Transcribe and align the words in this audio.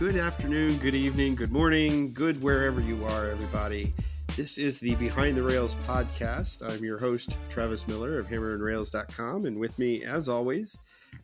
Good 0.00 0.16
afternoon, 0.16 0.78
good 0.78 0.94
evening, 0.94 1.34
good 1.34 1.52
morning, 1.52 2.14
good 2.14 2.42
wherever 2.42 2.80
you 2.80 3.04
are, 3.04 3.26
everybody. 3.28 3.92
This 4.34 4.56
is 4.56 4.78
the 4.78 4.94
Behind 4.94 5.36
the 5.36 5.42
Rails 5.42 5.74
podcast. 5.86 6.66
I'm 6.66 6.82
your 6.82 6.96
host, 6.96 7.36
Travis 7.50 7.86
Miller 7.86 8.18
of 8.18 8.26
hammerandrails.com, 8.26 9.44
and 9.44 9.58
with 9.60 9.78
me, 9.78 10.02
as 10.02 10.26
always, 10.26 10.74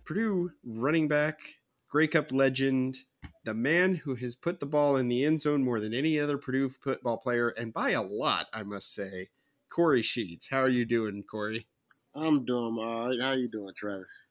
Purdue 0.05 0.51
running 0.63 1.09
back, 1.09 1.41
Grey 1.89 2.07
Cup 2.07 2.31
legend, 2.33 2.99
the 3.47 3.55
man 3.55 3.95
who 3.95 4.15
has 4.17 4.35
put 4.35 4.61
the 4.61 4.67
ball 4.67 4.97
in 4.97 5.09
the 5.09 5.25
end 5.25 5.41
zone 5.41 5.65
more 5.65 5.81
than 5.81 5.95
any 5.95 6.21
other 6.21 6.37
Purdue 6.37 6.69
football 6.69 7.17
player, 7.17 7.49
and 7.49 7.73
by 7.73 7.93
a 7.93 8.03
lot, 8.03 8.49
I 8.53 8.63
must 8.63 8.93
say, 8.93 9.31
Kory 9.71 10.03
Sheets. 10.03 10.49
How 10.51 10.61
are 10.61 10.69
you 10.69 10.85
doing, 10.85 11.23
Kory? 11.23 11.67
I'm 12.15 12.45
doing 12.45 12.77
all 12.79 13.09
right. 13.09 13.19
How 13.23 13.31
are 13.31 13.37
you 13.37 13.49
doing, 13.49 13.73
Travis? 13.75 14.29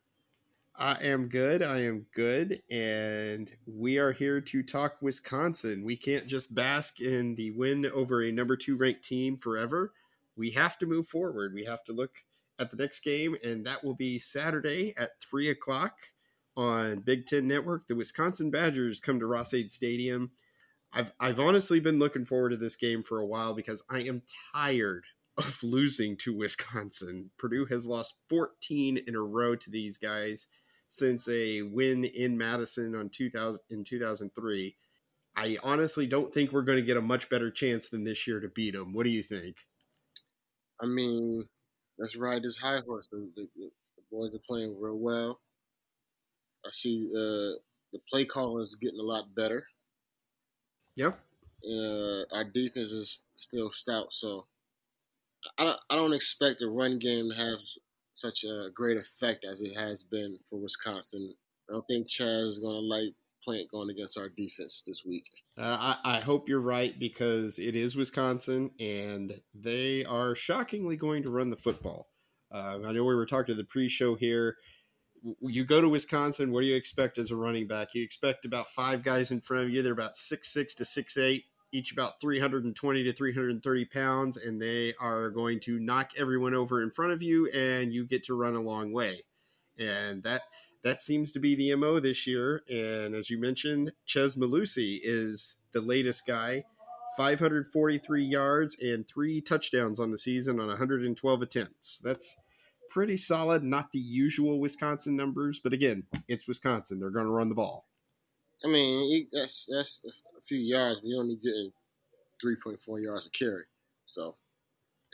I 0.78 0.98
am 1.04 1.30
good. 1.30 1.64
I 1.64 1.84
am 1.84 2.06
good. 2.14 2.62
And 2.70 3.50
we 3.66 3.98
are 3.98 4.12
here 4.12 4.42
to 4.42 4.62
talk 4.62 4.98
Wisconsin. 5.02 5.86
We 5.86 5.96
can't 5.96 6.28
just 6.28 6.54
bask 6.54 7.00
in 7.00 7.36
the 7.36 7.52
win 7.52 7.86
over 7.94 8.22
a 8.22 8.32
number 8.32 8.58
two 8.58 8.76
ranked 8.76 9.06
team 9.06 9.38
forever. 9.38 9.94
We 10.36 10.52
have 10.52 10.78
to 10.80 10.86
move 10.86 11.08
forward. 11.08 11.54
We 11.54 11.64
have 11.64 11.86
to 11.86 11.94
look 11.94 12.12
at 12.60 12.72
the 12.72 12.78
next 12.78 13.02
game, 13.02 13.38
and 13.42 13.66
that 13.66 13.86
will 13.86 13.96
be 13.96 14.20
Saturday 14.20 14.94
at 14.98 15.12
three 15.22 15.50
o'clock 15.50 15.94
on 16.58 17.00
Big 17.00 17.26
Ten 17.26 17.48
Network. 17.48 17.88
The 17.88 17.96
Wisconsin 17.96 18.52
Badgers 18.52 19.00
come 19.00 19.20
to 19.20 19.28
Ross-Ade 19.28 19.72
Stadium. 19.72 20.32
I've 20.92 21.14
I've 21.22 21.40
honestly 21.40 21.80
been 21.80 22.00
looking 22.00 22.26
forward 22.26 22.50
to 22.50 22.58
this 22.58 22.76
game 22.76 23.02
for 23.02 23.20
a 23.20 23.26
while 23.26 23.54
because 23.54 23.82
I 23.90 24.00
am 24.00 24.24
tired 24.54 25.06
of 25.38 25.58
losing 25.64 26.18
to 26.18 26.36
Wisconsin. 26.36 27.32
Purdue 27.38 27.66
has 27.68 27.86
lost 27.86 28.16
14 28.28 29.00
in 29.08 29.16
a 29.16 29.22
row 29.22 29.56
to 29.56 29.70
these 29.70 29.98
guys 29.98 30.48
since 30.96 31.28
a 31.28 31.62
win 31.62 32.06
in 32.06 32.38
Madison 32.38 32.96
on 32.96 33.10
2000 33.10 33.60
in 33.70 33.84
2003. 33.84 34.76
I 35.36 35.58
honestly 35.64 36.08
don't 36.08 36.34
think 36.34 36.52
we're 36.52 36.62
going 36.62 36.78
to 36.78 36.86
get 36.86 36.96
a 36.96 37.02
much 37.02 37.30
better 37.30 37.52
chance 37.52 37.90
than 37.90 38.06
this 38.06 38.26
year 38.26 38.40
to 38.40 38.48
beat 38.48 38.74
them. 38.74 38.94
What 38.94 39.04
do 39.04 39.10
you 39.10 39.22
think? 39.22 39.58
I 40.82 40.86
mean, 40.86 41.44
let's 42.00 42.16
ride 42.16 42.44
this 42.44 42.56
high 42.56 42.80
horse. 42.86 43.10
The, 43.10 43.30
the, 43.36 43.48
the 43.58 43.70
boys 44.10 44.34
are 44.34 44.42
playing 44.48 44.80
real 44.80 44.98
well. 44.98 45.42
I 46.66 46.70
see 46.72 47.10
uh, 47.14 47.60
the 47.92 48.00
play 48.10 48.24
calling 48.24 48.62
is 48.62 48.76
getting 48.76 49.00
a 49.00 49.04
lot 49.04 49.36
better. 49.36 49.66
Yep. 50.96 51.20
Uh, 51.70 52.24
our 52.34 52.46
defense 52.46 52.92
is 52.92 53.24
still 53.36 53.72
stout, 53.72 54.14
so 54.14 54.46
I 55.58 55.66
don't, 55.66 55.80
I 55.90 55.96
don't 55.96 56.14
expect 56.14 56.60
the 56.60 56.68
run 56.68 57.00
game 57.00 57.30
to 57.30 57.36
have 57.36 57.60
such 58.16 58.44
a 58.44 58.70
great 58.74 58.98
effect 58.98 59.46
as 59.50 59.62
it 59.62 59.76
has 59.76 60.04
been 60.04 60.38
for 60.50 60.60
Wisconsin. 60.60 61.34
I 61.70 61.74
don't 61.74 61.86
think 61.88 62.08
Chaz 62.08 62.46
is 62.46 62.60
going 62.60 62.76
to 62.76 62.80
like 62.80 63.14
playing 63.44 63.68
going 63.72 63.90
against 63.90 64.18
our 64.18 64.30
defense 64.30 64.84
this 64.88 65.04
week. 65.06 65.26
Uh, 65.58 65.96
I, 66.04 66.18
I 66.18 66.20
hope 66.20 66.50
you're 66.50 66.60
right 66.60 66.98
because 66.98 67.60
it 67.60 67.76
is 67.76 67.96
Wisconsin 67.96 68.72
and 68.80 69.40
they 69.54 70.04
are 70.06 70.34
shockingly 70.34 70.98
going 70.98 71.24
to 71.24 71.30
run 71.30 71.50
the 71.50 71.56
football. 71.56 72.08
Uh, 72.54 72.80
I 72.86 72.92
know 72.92 73.04
we 73.04 73.16
were 73.16 73.26
talking 73.26 73.54
to 73.54 73.62
the 73.62 73.68
pre-show 73.68 74.16
here. 74.16 74.56
You 75.42 75.66
go 75.66 75.82
to 75.82 75.90
Wisconsin. 75.90 76.52
What 76.52 76.62
do 76.62 76.68
you 76.68 76.76
expect 76.76 77.18
as 77.18 77.32
a 77.32 77.36
running 77.36 77.68
back? 77.68 77.90
You 77.94 78.04
expect 78.04 78.46
about 78.46 78.68
five 78.68 79.04
guys 79.04 79.32
in 79.32 79.42
front 79.42 79.66
of 79.66 79.70
you. 79.72 79.82
They're 79.82 79.94
about 79.94 80.16
six 80.16 80.54
six 80.54 80.76
to 80.76 80.86
six 80.86 81.18
eight, 81.18 81.46
each 81.76 81.92
about 81.92 82.22
320 82.22 83.04
to 83.04 83.14
330 83.14 83.86
pounds, 83.86 84.38
and 84.38 84.62
they 84.62 84.94
are 85.00 85.30
going 85.30 85.60
to 85.62 85.80
knock 85.80 86.12
everyone 86.18 86.54
over 86.54 86.82
in 86.82 86.90
front 86.90 87.12
of 87.12 87.22
you, 87.22 87.48
and 87.50 87.94
you 87.94 88.06
get 88.06 88.24
to 88.24 88.34
run 88.34 88.56
a 88.56 88.62
long 88.62 88.94
way. 88.94 89.24
And 89.78 90.24
that 90.24 90.44
that 90.84 91.02
seems 91.02 91.32
to 91.34 91.40
be 91.40 91.56
the 91.56 91.76
mo 91.76 92.00
this 92.00 92.26
year. 92.26 92.62
And 92.70 93.16
as 93.16 93.30
you 93.30 93.40
mentioned, 93.40 93.92
Chez 94.06 94.36
Mellusi 94.38 95.00
is 95.04 95.58
the 95.74 95.82
latest 95.82 96.26
guy. 96.26 96.64
543 97.18 98.24
yards 98.24 98.78
and 98.82 99.08
three 99.08 99.42
touchdowns 99.42 100.00
on 100.00 100.12
the 100.12 100.18
season 100.18 100.60
on 100.60 100.68
112 100.68 101.42
attempts. 101.42 102.00
That's 102.04 102.38
pretty 102.90 103.18
solid. 103.18 103.64
Not 103.64 103.92
the 103.92 104.00
usual 104.00 104.60
Wisconsin 104.60 105.16
numbers, 105.16 105.60
but 105.60 105.74
again, 105.74 106.04
it's 106.28 106.48
Wisconsin. 106.48 107.00
They're 107.00 107.10
going 107.10 107.26
to 107.26 107.32
run 107.32 107.50
the 107.50 107.56
ball. 107.56 107.88
I 108.64 108.68
mean, 108.68 109.28
that's 109.32 109.68
that's 109.72 110.02
a 110.06 110.42
few 110.42 110.58
yards, 110.60 111.00
but 111.02 111.10
you're 111.10 111.22
only 111.22 111.36
getting 111.36 111.72
3.4 112.44 113.04
yards 113.04 113.28
a 113.28 113.30
carry. 113.30 113.64
So, 114.06 114.36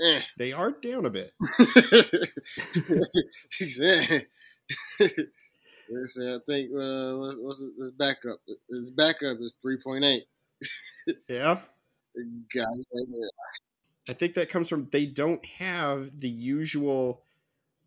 eh. 0.02 0.22
They 0.38 0.54
are 0.54 0.72
down 0.72 1.06
a 1.06 1.10
bit. 1.10 1.34
exactly. 3.60 4.28
I 5.92 6.40
think 6.46 6.72
uh, 6.72 7.18
what's, 7.18 7.38
what's 7.40 7.60
his 7.60 7.92
backup? 7.92 8.40
His 8.70 8.92
backup 8.92 9.38
is 9.42 9.56
3.8. 9.66 10.22
Yeah. 11.28 11.60
God, 12.54 12.68
I 14.08 14.14
think 14.14 14.36
that 14.36 14.50
comes 14.50 14.70
from 14.70 14.88
they 14.92 15.08
don't 15.08 15.44
have 15.46 16.20
the 16.20 16.30
usual 16.30 17.24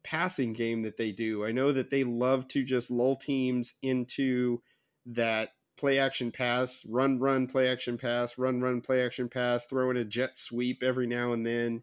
passing 0.03 0.53
game 0.53 0.82
that 0.82 0.97
they 0.97 1.12
do. 1.12 1.44
I 1.44 1.53
know 1.53 1.72
that 1.72 1.91
they 1.91 2.03
love 2.03 2.48
to 2.48 2.64
just 2.64 2.91
lull 2.91 3.14
teams 3.14 3.75
into 3.82 4.62
that 5.06 5.50
play 5.76 5.98
action 5.98 6.31
pass, 6.31 6.84
run, 6.87 7.19
run, 7.19 7.47
play 7.47 7.69
action 7.69 7.98
pass, 7.98 8.38
run, 8.38 8.60
run, 8.60 8.81
play 8.81 9.04
action 9.04 9.28
pass, 9.28 9.66
throw 9.66 9.91
in 9.91 9.97
a 9.97 10.04
jet 10.04 10.37
sweep 10.37 10.82
every 10.82 11.06
now 11.06 11.32
and 11.32 11.47
then. 11.47 11.82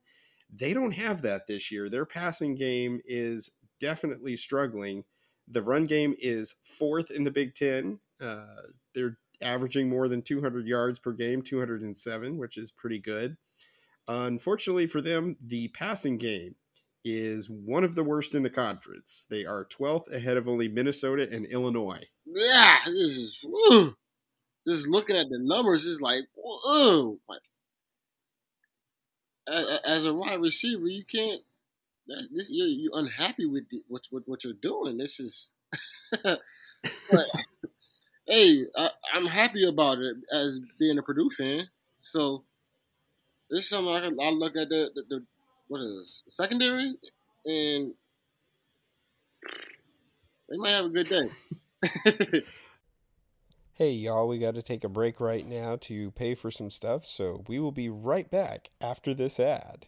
They 0.54 0.74
don't 0.74 0.96
have 0.96 1.22
that 1.22 1.48
this 1.48 1.72
year. 1.72 1.90
Their 1.90 2.06
passing 2.06 2.56
game 2.56 3.00
is 3.06 3.52
definitely 3.80 4.36
struggling. 4.36 5.04
The 5.48 5.62
run 5.62 5.86
game 5.86 6.16
is 6.20 6.56
fourth 6.62 7.12
in 7.12 7.24
the 7.24 7.32
Big 7.32 7.56
Ten. 7.56 8.00
Uh, 8.20 8.46
they're 8.94 9.18
averaging 9.42 9.90
more 9.90 10.08
than 10.08 10.22
200 10.22 10.68
yards 10.68 11.00
per 11.00 11.14
game, 11.14 11.42
207, 11.42 12.38
which 12.38 12.58
is 12.58 12.72
pretty 12.72 13.00
good. 13.00 13.38
Unfortunately 14.08 14.88
for 14.88 15.02
them, 15.02 15.38
the 15.46 15.70
passing 15.70 16.18
game 16.18 16.56
is 17.04 17.50
one 17.50 17.84
of 17.84 17.96
the 17.96 18.04
worst 18.04 18.36
in 18.36 18.44
the 18.44 18.50
conference. 18.50 19.26
They 19.30 19.46
are 19.46 19.66
12th 19.66 20.14
ahead 20.14 20.38
of 20.38 20.48
only 20.48 20.68
Minnesota 20.68 21.28
and 21.32 21.46
Illinois. 21.46 22.06
yeah, 22.26 22.78
this 22.86 23.18
is 23.18 23.40
woo. 23.44 23.96
just 24.68 24.88
looking 24.88 25.16
at 25.16 25.30
the 25.30 25.40
numbers. 25.40 25.86
It's 25.88 26.02
like, 26.02 26.24
a- 29.48 29.88
as 29.88 30.06
a 30.06 30.14
wide 30.14 30.42
receiver, 30.42 30.88
you 30.88 31.04
can't. 31.04 31.42
This 32.32 32.50
you're, 32.52 32.68
you're 32.68 33.00
unhappy 33.00 33.46
with 33.46 33.70
the, 33.70 33.84
what, 33.88 34.02
what 34.10 34.24
what 34.26 34.44
you're 34.44 34.54
doing. 34.54 34.98
This 34.98 35.20
is. 35.20 35.52
but, 36.24 36.40
hey, 38.28 38.66
I, 38.76 38.90
I'm 39.14 39.28
happy 39.28 39.66
about 39.68 40.00
it 40.00 40.18
as 40.34 40.60
being 40.78 40.98
a 40.98 41.04
Purdue 41.04 41.30
fan. 41.30 41.70
So 42.02 42.44
there's 43.50 43.70
something 43.70 43.94
I, 43.94 44.26
I 44.26 44.30
look 44.32 44.58
at 44.58 44.70
the, 44.70 44.92
the, 44.94 45.04
the 45.10 45.26
what 45.72 45.80
is 45.80 46.22
it, 46.28 46.34
secondary, 46.34 46.96
and 47.46 47.94
they 50.50 50.58
might 50.58 50.72
have 50.72 50.86
a 50.86 50.90
good 50.90 51.08
day. 51.08 52.42
Hey, 53.76 53.94
y'all, 53.94 54.28
we 54.28 54.38
got 54.38 54.54
to 54.54 54.62
take 54.62 54.84
a 54.84 54.90
break 54.90 55.20
right 55.20 55.48
now 55.48 55.76
to 55.78 56.12
pay 56.12 56.36
for 56.36 56.52
some 56.52 56.70
stuff, 56.70 57.04
so 57.04 57.44
we 57.48 57.58
will 57.58 57.72
be 57.72 57.90
right 57.90 58.30
back 58.30 58.70
after 58.80 59.16
this 59.16 59.40
ad. 59.40 59.88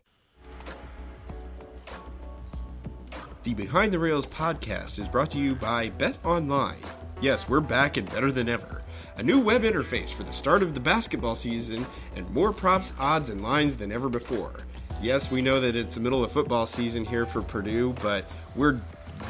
The 3.44 3.54
Behind 3.54 3.94
the 3.94 4.00
Rails 4.00 4.26
podcast 4.26 4.98
is 4.98 5.08
brought 5.08 5.30
to 5.32 5.38
you 5.38 5.54
by 5.54 5.90
Bet 5.90 6.18
Online. 6.26 6.80
Yes, 7.22 7.48
we're 7.48 7.60
back 7.60 7.98
and 7.98 8.10
better 8.10 8.32
than 8.32 8.50
ever. 8.50 8.82
A 9.18 9.22
new 9.22 9.40
web 9.40 9.62
interface 9.62 10.12
for 10.12 10.24
the 10.24 10.34
start 10.34 10.64
of 10.64 10.74
the 10.74 10.80
basketball 10.80 11.36
season 11.36 11.86
and 12.16 12.28
more 12.32 12.52
props, 12.52 12.94
odds, 12.98 13.30
and 13.30 13.44
lines 13.44 13.78
than 13.78 13.92
ever 13.92 14.10
before. 14.10 14.62
Yes, 15.04 15.30
we 15.30 15.42
know 15.42 15.60
that 15.60 15.76
it's 15.76 15.96
the 15.96 16.00
middle 16.00 16.24
of 16.24 16.32
football 16.32 16.66
season 16.66 17.04
here 17.04 17.26
for 17.26 17.42
Purdue, 17.42 17.94
but 18.02 18.24
we're 18.56 18.80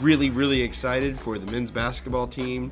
really, 0.01 0.29
really 0.29 0.61
excited 0.61 1.17
for 1.17 1.39
the 1.39 1.51
men's 1.51 1.71
basketball 1.71 2.27
team 2.27 2.71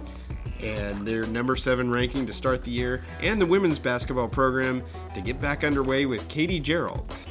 and 0.62 1.08
their 1.08 1.26
number 1.26 1.56
seven 1.56 1.90
ranking 1.90 2.28
to 2.28 2.34
start 2.34 2.64
the 2.64 2.70
year, 2.70 3.04
and 3.20 3.42
the 3.42 3.46
women's 3.48 3.80
basketball 3.80 4.28
program 4.28 4.84
to 5.16 5.22
get 5.22 5.42
back 5.42 5.64
underway 5.64 6.06
with 6.06 6.28
Katie 6.28 6.62
Gearlds. 6.62 7.26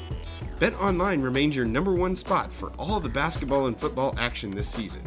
Bet 0.59 0.75
Online 0.75 1.23
remains 1.23 1.55
your 1.55 1.67
number 1.67 1.95
one 1.95 2.17
spot 2.17 2.53
for 2.53 2.73
all 2.73 2.99
the 2.99 3.09
basketball 3.09 3.69
and 3.69 3.79
football 3.79 4.13
action 4.19 4.51
this 4.51 4.69
season. 4.69 5.03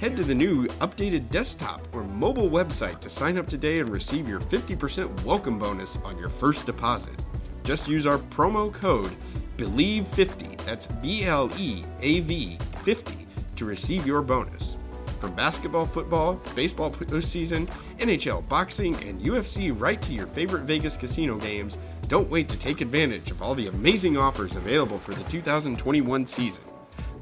Head 0.00 0.16
to 0.16 0.24
the 0.24 0.34
new 0.34 0.66
updated 0.80 1.30
desktop 1.30 1.86
or 1.92 2.02
mobile 2.02 2.50
website 2.50 2.98
to 3.02 3.08
sign 3.08 3.38
up 3.38 3.46
today 3.46 3.78
and 3.78 3.88
receive 3.88 4.28
your 4.28 4.40
50% 4.40 5.22
welcome 5.22 5.56
bonus 5.56 5.98
on 5.98 6.18
your 6.18 6.28
first 6.28 6.66
deposit. 6.66 7.14
Just 7.62 7.86
use 7.86 8.08
our 8.08 8.18
promo 8.18 8.72
code 8.72 9.14
BLEAV50, 9.60 10.56
that's 10.64 10.86
B 10.86 11.24
L 11.24 11.50
E 11.58 11.84
A 12.00 12.20
V 12.20 12.56
50, 12.82 13.26
to 13.56 13.64
receive 13.66 14.06
your 14.06 14.22
bonus. 14.22 14.78
From 15.18 15.34
basketball, 15.34 15.84
football, 15.84 16.40
baseball 16.54 16.90
postseason, 16.90 17.68
NHL, 17.98 18.48
boxing, 18.48 18.94
and 19.04 19.20
UFC 19.20 19.70
right 19.78 20.00
to 20.00 20.14
your 20.14 20.26
favorite 20.26 20.62
Vegas 20.62 20.96
casino 20.96 21.36
games, 21.36 21.76
don't 22.08 22.30
wait 22.30 22.48
to 22.48 22.58
take 22.58 22.80
advantage 22.80 23.30
of 23.30 23.42
all 23.42 23.54
the 23.54 23.66
amazing 23.66 24.16
offers 24.16 24.56
available 24.56 24.96
for 24.96 25.12
the 25.12 25.24
2021 25.24 26.24
season. 26.24 26.64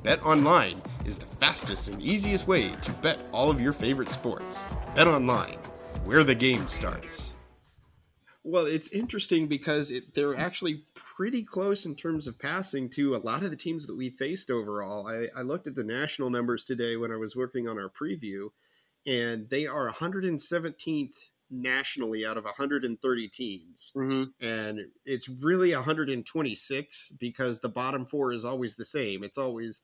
Bet 0.04 0.22
online 0.22 0.80
is 1.04 1.18
the 1.18 1.26
fastest 1.26 1.88
and 1.88 2.00
easiest 2.00 2.46
way 2.46 2.70
to 2.82 2.92
bet 2.92 3.18
all 3.32 3.50
of 3.50 3.60
your 3.60 3.72
favorite 3.72 4.10
sports. 4.10 4.64
Bet 4.94 5.08
online, 5.08 5.58
where 6.04 6.22
the 6.22 6.36
game 6.36 6.68
starts. 6.68 7.34
Well, 8.48 8.64
it's 8.64 8.88
interesting 8.88 9.46
because 9.46 9.90
it, 9.90 10.14
they're 10.14 10.34
actually 10.34 10.84
pretty 10.94 11.42
close 11.42 11.84
in 11.84 11.94
terms 11.94 12.26
of 12.26 12.38
passing 12.38 12.88
to 12.90 13.14
a 13.14 13.18
lot 13.18 13.42
of 13.42 13.50
the 13.50 13.56
teams 13.56 13.86
that 13.86 13.94
we 13.94 14.08
faced 14.08 14.50
overall. 14.50 15.06
I, 15.06 15.28
I 15.38 15.42
looked 15.42 15.66
at 15.66 15.74
the 15.74 15.84
national 15.84 16.30
numbers 16.30 16.64
today 16.64 16.96
when 16.96 17.12
I 17.12 17.16
was 17.16 17.36
working 17.36 17.68
on 17.68 17.78
our 17.78 17.90
preview, 17.90 18.48
and 19.06 19.50
they 19.50 19.66
are 19.66 19.92
117th 19.92 21.12
nationally 21.50 22.24
out 22.24 22.38
of 22.38 22.44
130 22.44 23.28
teams. 23.28 23.92
Mm-hmm. 23.94 24.24
And 24.40 24.80
it's 25.04 25.28
really 25.28 25.74
126 25.74 27.12
because 27.20 27.60
the 27.60 27.68
bottom 27.68 28.06
four 28.06 28.32
is 28.32 28.46
always 28.46 28.76
the 28.76 28.84
same. 28.86 29.24
It's 29.24 29.38
always 29.38 29.82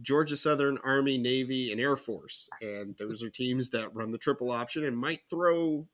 Georgia 0.00 0.38
Southern, 0.38 0.78
Army, 0.82 1.18
Navy, 1.18 1.70
and 1.70 1.78
Air 1.78 1.96
Force. 1.96 2.48
And 2.62 2.96
those 2.96 3.22
are 3.22 3.28
teams 3.28 3.68
that 3.70 3.94
run 3.94 4.10
the 4.10 4.18
triple 4.18 4.50
option 4.50 4.86
and 4.86 4.96
might 4.96 5.20
throw 5.28 5.86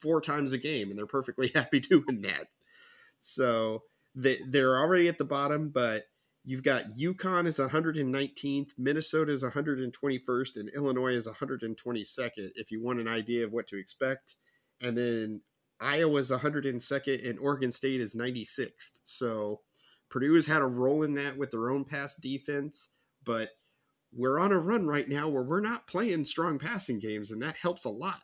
four 0.00 0.20
times 0.20 0.52
a 0.52 0.58
game, 0.58 0.90
and 0.90 0.98
they're 0.98 1.06
perfectly 1.06 1.48
happy 1.54 1.80
doing 1.80 2.22
that. 2.22 2.48
So 3.18 3.82
they, 4.14 4.38
they're 4.46 4.78
already 4.78 5.08
at 5.08 5.18
the 5.18 5.24
bottom, 5.24 5.68
but 5.68 6.04
you've 6.44 6.62
got 6.62 6.84
UConn 6.98 7.46
is 7.46 7.58
119th, 7.58 8.70
Minnesota 8.78 9.32
is 9.32 9.42
121st, 9.42 10.56
and 10.56 10.70
Illinois 10.70 11.14
is 11.14 11.28
122nd, 11.28 12.50
if 12.54 12.70
you 12.70 12.82
want 12.82 13.00
an 13.00 13.08
idea 13.08 13.44
of 13.44 13.52
what 13.52 13.66
to 13.68 13.78
expect. 13.78 14.36
And 14.80 14.96
then 14.96 15.42
Iowa's 15.80 16.30
102nd, 16.30 17.28
and 17.28 17.38
Oregon 17.38 17.70
State 17.70 18.00
is 18.00 18.14
96th. 18.14 18.90
So 19.02 19.60
Purdue 20.08 20.34
has 20.34 20.46
had 20.46 20.62
a 20.62 20.66
role 20.66 21.02
in 21.02 21.14
that 21.14 21.36
with 21.36 21.50
their 21.50 21.70
own 21.70 21.84
pass 21.84 22.16
defense, 22.16 22.88
but 23.24 23.50
we're 24.12 24.40
on 24.40 24.52
a 24.52 24.58
run 24.58 24.86
right 24.86 25.08
now 25.08 25.28
where 25.28 25.42
we're 25.42 25.60
not 25.60 25.86
playing 25.86 26.24
strong 26.24 26.58
passing 26.58 26.98
games, 26.98 27.30
and 27.30 27.40
that 27.42 27.56
helps 27.56 27.84
a 27.84 27.90
lot. 27.90 28.22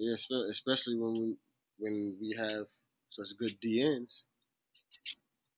Yeah, 0.00 0.14
especially 0.50 0.96
when 0.96 1.12
we 1.12 1.36
when 1.78 2.16
we 2.18 2.34
have 2.38 2.64
such 3.10 3.36
good 3.38 3.54
DNs, 3.62 4.22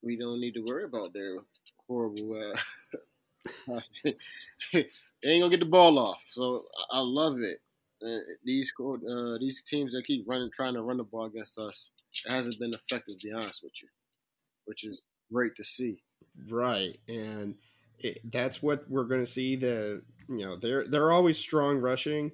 we 0.03 0.19
don't 0.19 0.41
need 0.41 0.55
to 0.55 0.65
worry 0.65 0.83
about 0.83 1.13
their 1.13 1.37
horrible. 1.87 2.53
Uh, 3.69 3.81
they 4.73 4.85
ain't 5.25 5.43
gonna 5.43 5.49
get 5.49 5.61
the 5.61 5.67
ball 5.67 5.97
off, 5.97 6.23
so 6.27 6.65
I, 6.91 6.99
love 6.99 7.39
it. 7.39 7.59
Uh, 8.05 8.19
these 8.45 8.73
uh, 8.81 9.39
these 9.39 9.63
teams 9.63 9.93
that 9.93 10.05
keep 10.07 10.25
running, 10.27 10.51
trying 10.51 10.75
to 10.75 10.83
run 10.83 10.97
the 10.97 11.05
ball 11.05 11.27
against 11.27 11.57
us, 11.61 11.91
it 12.27 12.33
hasn't 12.33 12.59
been 12.59 12.75
effective. 12.75 13.21
To 13.21 13.29
be 13.29 13.33
honest 13.33 13.63
with 13.63 13.81
you, 13.81 13.89
which 14.65 14.83
is 14.83 15.05
great 15.33 15.55
to 15.55 15.65
see. 15.65 16.03
Right, 16.51 16.99
and 17.07 17.55
it, 18.01 18.19
that's 18.33 18.61
what 18.61 18.91
we're 18.91 19.05
going 19.05 19.25
to 19.25 19.31
see. 19.31 19.55
The 19.55 20.03
you 20.29 20.39
know 20.39 20.57
they're 20.57 20.89
they're 20.89 21.13
always 21.13 21.39
strong 21.39 21.79
rushing, 21.79 22.33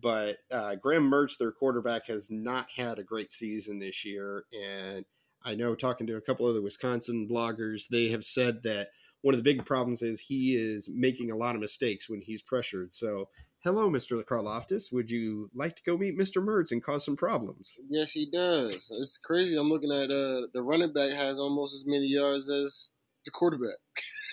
but 0.00 0.38
uh, 0.50 0.76
Graham 0.76 1.10
Mertz, 1.10 1.36
their 1.38 1.52
quarterback, 1.52 2.06
has 2.06 2.30
not 2.30 2.70
had 2.74 2.98
a 2.98 3.04
great 3.04 3.30
season 3.30 3.78
this 3.78 4.04
year. 4.04 4.44
And 4.52 5.04
I 5.44 5.54
know 5.54 5.74
talking 5.74 6.06
to 6.06 6.16
a 6.16 6.20
couple 6.20 6.48
of 6.48 6.54
the 6.54 6.62
Wisconsin 6.62 7.28
bloggers, 7.30 7.88
they 7.90 8.08
have 8.08 8.24
said 8.24 8.62
that 8.62 8.88
one 9.20 9.34
of 9.34 9.38
the 9.38 9.44
big 9.44 9.64
problems 9.64 10.02
is 10.02 10.20
he 10.20 10.56
is 10.56 10.88
making 10.92 11.30
a 11.30 11.36
lot 11.36 11.54
of 11.54 11.60
mistakes 11.60 12.08
when 12.08 12.22
he's 12.22 12.42
pressured. 12.42 12.92
So, 12.92 13.28
hello, 13.62 13.90
Mr. 13.90 14.22
Karlaftis. 14.24 14.92
Would 14.92 15.10
you 15.10 15.50
like 15.54 15.76
to 15.76 15.82
go 15.84 15.96
meet 15.98 16.18
Mr. 16.18 16.42
Mertz 16.42 16.72
and 16.72 16.82
cause 16.82 17.04
some 17.04 17.16
problems? 17.16 17.74
Yes, 17.88 18.12
he 18.12 18.28
does. 18.30 18.90
It's 18.98 19.18
crazy. 19.18 19.56
I'm 19.56 19.68
looking 19.68 19.92
at 19.92 20.10
uh, 20.10 20.48
the 20.54 20.62
running 20.62 20.92
back 20.92 21.12
has 21.12 21.38
almost 21.38 21.74
as 21.74 21.84
many 21.86 22.06
yards 22.06 22.48
as 22.48 22.88
the 23.24 23.30
quarterback. 23.30 23.78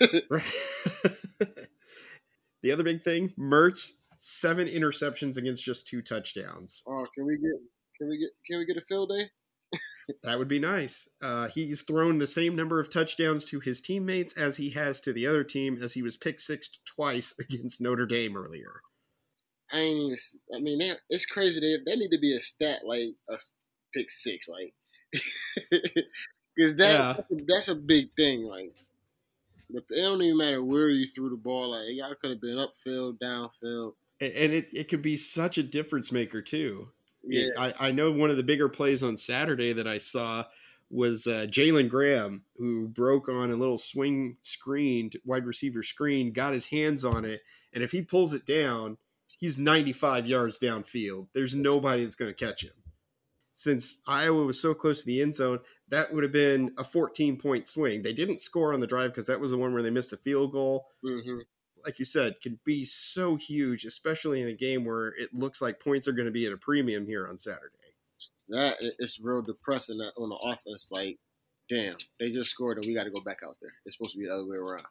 the 2.62 2.72
other 2.72 2.82
big 2.82 3.04
thing, 3.04 3.32
Mertz 3.38 3.90
seven 4.22 4.68
interceptions 4.68 5.38
against 5.38 5.64
just 5.64 5.86
two 5.86 6.02
touchdowns. 6.02 6.82
Oh, 6.86 7.06
can 7.14 7.26
we 7.26 7.38
get 7.38 7.58
can 7.96 8.08
we 8.08 8.18
get 8.18 8.30
can 8.46 8.58
we 8.58 8.66
get 8.66 8.76
a 8.76 8.82
field 8.82 9.10
day? 9.16 9.30
that 10.22 10.38
would 10.38 10.48
be 10.48 10.58
nice. 10.58 11.08
Uh, 11.22 11.48
he's 11.48 11.80
thrown 11.80 12.18
the 12.18 12.26
same 12.26 12.54
number 12.54 12.78
of 12.78 12.90
touchdowns 12.90 13.46
to 13.46 13.60
his 13.60 13.80
teammates 13.80 14.34
as 14.34 14.58
he 14.58 14.70
has 14.70 15.00
to 15.00 15.12
the 15.14 15.26
other 15.26 15.42
team, 15.42 15.82
as 15.82 15.94
he 15.94 16.02
was 16.02 16.18
pick 16.18 16.38
six 16.38 16.68
twice 16.84 17.34
against 17.40 17.80
Notre 17.80 18.06
Dame 18.06 18.36
earlier. 18.36 18.82
I 19.72 19.78
ain't 19.78 19.98
even. 19.98 20.16
I 20.54 20.60
mean, 20.60 20.96
it's 21.08 21.26
crazy. 21.26 21.60
They 21.60 21.78
they 21.90 21.96
need 21.96 22.10
to 22.10 22.20
be 22.20 22.36
a 22.36 22.40
stat 22.40 22.80
like 22.84 23.14
a 23.30 23.36
pick 23.94 24.10
six, 24.10 24.48
like 24.48 24.74
because 26.54 26.76
that 26.76 27.24
yeah. 27.30 27.36
that's 27.48 27.68
a 27.68 27.74
big 27.74 28.10
thing. 28.16 28.42
Like 28.42 28.74
it 29.70 29.84
don't 29.90 30.20
even 30.20 30.36
matter 30.36 30.62
where 30.62 30.88
you 30.88 31.06
threw 31.06 31.30
the 31.30 31.36
ball. 31.36 31.70
Like 31.70 31.94
y'all 31.94 32.14
could 32.20 32.30
have 32.30 32.40
been 32.40 32.58
upfield, 32.58 33.18
downfield 33.22 33.92
and 34.20 34.52
it, 34.52 34.68
it 34.72 34.88
could 34.88 35.02
be 35.02 35.16
such 35.16 35.58
a 35.58 35.62
difference 35.62 36.12
maker 36.12 36.42
too. 36.42 36.88
Yeah. 37.22 37.48
I, 37.58 37.74
I 37.78 37.90
know 37.90 38.10
one 38.10 38.30
of 38.30 38.36
the 38.36 38.42
bigger 38.42 38.68
plays 38.68 39.02
on 39.02 39.16
Saturday 39.16 39.72
that 39.72 39.86
I 39.86 39.98
saw 39.98 40.44
was 40.90 41.26
uh, 41.26 41.46
Jalen 41.48 41.88
Graham, 41.88 42.42
who 42.56 42.88
broke 42.88 43.28
on 43.28 43.50
a 43.50 43.56
little 43.56 43.78
swing 43.78 44.36
screen, 44.42 45.10
wide 45.24 45.46
receiver 45.46 45.82
screen, 45.82 46.32
got 46.32 46.52
his 46.52 46.66
hands 46.66 47.04
on 47.04 47.24
it, 47.24 47.42
and 47.72 47.84
if 47.84 47.92
he 47.92 48.02
pulls 48.02 48.34
it 48.34 48.44
down, 48.44 48.98
he's 49.26 49.56
95 49.56 50.26
yards 50.26 50.58
downfield. 50.58 51.28
There's 51.32 51.54
nobody 51.54 52.02
that's 52.02 52.16
going 52.16 52.34
to 52.34 52.44
catch 52.46 52.64
him. 52.64 52.72
Since 53.52 53.98
Iowa 54.06 54.44
was 54.44 54.60
so 54.60 54.74
close 54.74 55.00
to 55.00 55.06
the 55.06 55.20
end 55.20 55.34
zone, 55.34 55.60
that 55.88 56.12
would 56.12 56.24
have 56.24 56.32
been 56.32 56.72
a 56.78 56.84
14 56.84 57.36
point 57.36 57.68
swing. 57.68 58.02
They 58.02 58.12
didn't 58.12 58.40
score 58.40 58.72
on 58.72 58.80
the 58.80 58.86
drive 58.86 59.10
because 59.10 59.26
that 59.26 59.40
was 59.40 59.50
the 59.52 59.58
one 59.58 59.72
where 59.72 59.82
they 59.82 59.90
missed 59.90 60.10
the 60.10 60.16
field 60.16 60.52
goal. 60.52 60.88
Mm-hmm 61.04 61.40
like 61.84 61.98
you 61.98 62.04
said, 62.04 62.40
can 62.40 62.58
be 62.64 62.84
so 62.84 63.36
huge, 63.36 63.84
especially 63.84 64.40
in 64.42 64.48
a 64.48 64.54
game 64.54 64.84
where 64.84 65.08
it 65.08 65.32
looks 65.32 65.60
like 65.60 65.80
points 65.80 66.06
are 66.08 66.12
going 66.12 66.26
to 66.26 66.32
be 66.32 66.46
at 66.46 66.52
a 66.52 66.56
premium 66.56 67.06
here 67.06 67.26
on 67.28 67.38
Saturday. 67.38 67.74
That 68.48 68.76
it's 68.98 69.20
real 69.22 69.42
depressing 69.42 70.00
on 70.00 70.28
the 70.28 70.36
offense. 70.36 70.88
Like, 70.90 71.18
damn, 71.68 71.96
they 72.18 72.30
just 72.30 72.50
scored 72.50 72.78
and 72.78 72.86
we 72.86 72.94
got 72.94 73.04
to 73.04 73.10
go 73.10 73.20
back 73.20 73.38
out 73.46 73.56
there. 73.60 73.72
It's 73.84 73.96
supposed 73.96 74.12
to 74.14 74.18
be 74.18 74.26
the 74.26 74.34
other 74.34 74.46
way 74.46 74.56
around. 74.56 74.86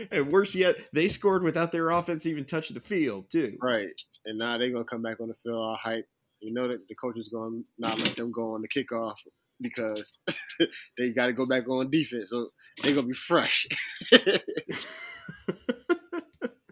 and 0.12 0.32
worse 0.32 0.54
yet, 0.54 0.76
they 0.92 1.08
scored 1.08 1.42
without 1.42 1.72
their 1.72 1.90
offense 1.90 2.24
even 2.26 2.44
touching 2.44 2.74
the 2.74 2.80
field, 2.80 3.30
too. 3.30 3.56
Right. 3.60 3.88
And 4.26 4.38
now 4.38 4.58
they're 4.58 4.70
going 4.70 4.84
to 4.84 4.88
come 4.90 5.02
back 5.02 5.20
on 5.20 5.28
the 5.28 5.34
field 5.34 5.56
all 5.56 5.76
hype. 5.82 6.06
You 6.40 6.54
know 6.54 6.68
that 6.68 6.86
the 6.88 6.94
coach 6.94 7.18
is 7.18 7.28
going 7.28 7.62
to 7.62 7.64
not 7.78 7.98
let 7.98 8.14
them 8.14 8.30
go 8.30 8.54
on 8.54 8.62
the 8.62 8.68
kickoff 8.68 9.16
because 9.60 10.12
they 10.98 11.12
got 11.12 11.26
to 11.26 11.32
go 11.32 11.46
back 11.46 11.68
on 11.68 11.90
defense. 11.90 12.30
So 12.30 12.50
they're 12.82 12.94
going 12.94 13.06
to 13.06 13.08
be 13.08 13.14
fresh. 13.14 13.66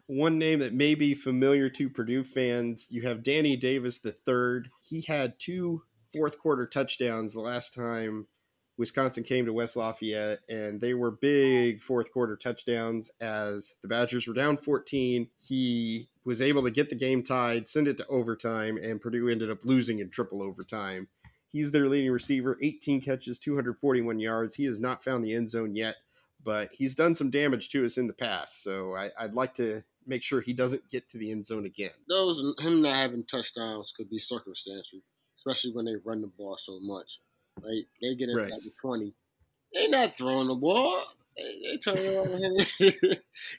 One 0.06 0.38
name 0.38 0.60
that 0.60 0.72
may 0.72 0.94
be 0.94 1.14
familiar 1.14 1.68
to 1.70 1.90
Purdue 1.90 2.22
fans, 2.22 2.86
you 2.90 3.02
have 3.02 3.24
Danny 3.24 3.56
Davis 3.56 3.98
the 3.98 4.12
third. 4.12 4.70
He 4.80 5.02
had 5.02 5.38
two 5.38 5.82
fourth 6.12 6.38
quarter 6.38 6.66
touchdowns 6.66 7.32
the 7.32 7.40
last 7.40 7.74
time 7.74 8.28
Wisconsin 8.78 9.24
came 9.24 9.46
to 9.46 9.52
West 9.52 9.76
Lafayette, 9.76 10.40
and 10.48 10.80
they 10.80 10.94
were 10.94 11.10
big 11.10 11.80
fourth 11.80 12.12
quarter 12.12 12.36
touchdowns 12.36 13.10
as 13.20 13.74
the 13.82 13.88
Badgers 13.88 14.26
were 14.26 14.34
down 14.34 14.56
14. 14.56 15.28
He 15.38 16.08
was 16.24 16.42
able 16.42 16.62
to 16.62 16.70
get 16.70 16.90
the 16.90 16.96
game 16.96 17.22
tied, 17.22 17.68
send 17.68 17.88
it 17.88 17.96
to 17.98 18.06
overtime, 18.08 18.76
and 18.76 19.00
Purdue 19.00 19.28
ended 19.28 19.50
up 19.50 19.64
losing 19.64 19.98
in 19.98 20.10
triple 20.10 20.42
overtime. 20.42 21.08
He's 21.56 21.70
their 21.70 21.88
leading 21.88 22.10
receiver, 22.12 22.58
18 22.60 23.00
catches, 23.00 23.38
241 23.38 24.20
yards. 24.20 24.56
He 24.56 24.66
has 24.66 24.78
not 24.78 25.02
found 25.02 25.24
the 25.24 25.32
end 25.32 25.48
zone 25.48 25.74
yet, 25.74 25.96
but 26.44 26.70
he's 26.70 26.94
done 26.94 27.14
some 27.14 27.30
damage 27.30 27.70
to 27.70 27.82
us 27.82 27.96
in 27.96 28.06
the 28.06 28.12
past. 28.12 28.62
So 28.62 28.94
I, 28.94 29.10
would 29.22 29.32
like 29.32 29.54
to 29.54 29.82
make 30.06 30.22
sure 30.22 30.42
he 30.42 30.52
doesn't 30.52 30.90
get 30.90 31.08
to 31.08 31.18
the 31.18 31.30
end 31.30 31.46
zone 31.46 31.64
again. 31.64 31.92
Those 32.10 32.42
him 32.58 32.82
not 32.82 32.96
having 32.96 33.24
touchdowns 33.24 33.94
could 33.96 34.10
be 34.10 34.18
circumstantial, 34.18 34.98
especially 35.38 35.72
when 35.72 35.86
they 35.86 35.94
run 36.04 36.20
the 36.20 36.30
ball 36.36 36.58
so 36.58 36.78
much. 36.82 37.20
Right? 37.64 37.86
They 38.02 38.14
get 38.16 38.28
inside 38.28 38.50
right. 38.50 38.62
the 38.62 38.72
20. 38.82 39.14
They're 39.72 39.88
not 39.88 40.14
throwing 40.14 40.48
the 40.48 40.56
ball. 40.56 41.04
They, 41.38 41.70
they 41.70 41.78
turn 41.78 41.96
around 41.96 42.44
and 42.44 42.66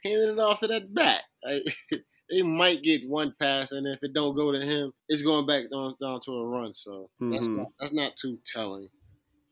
handing 0.04 0.30
it 0.38 0.40
off 0.40 0.60
to 0.60 0.68
that 0.68 0.94
back. 0.94 1.24
Like, 1.44 1.64
they 2.30 2.42
might 2.42 2.84
get 2.84 3.08
one 3.08 3.34
pass, 3.40 3.72
and 3.72 3.88
if 3.88 4.04
it 4.04 4.14
don't 4.14 4.36
go 4.36 4.52
to 4.52 4.60
him, 4.60 4.92
it's 5.08 5.22
going 5.22 5.46
back 5.46 5.70
down, 5.72 5.96
down 6.02 6.20
to 6.26 6.32
a 6.32 6.48
run. 6.48 6.74
So 6.74 7.10
mm-hmm. 7.22 7.32
that's 7.32 7.48
not 7.48 7.68
that's 7.80 7.94
not 7.94 8.16
too 8.16 8.40
telling. 8.46 8.90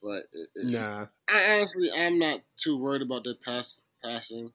But 0.01 0.23
it, 0.33 0.49
it, 0.55 0.65
nah, 0.65 1.07
I 1.29 1.57
honestly 1.57 1.91
I'm 1.91 2.19
not 2.19 2.41
too 2.57 2.77
worried 2.77 3.01
about 3.01 3.23
their 3.23 3.35
pass 3.43 3.79
passing. 4.03 4.51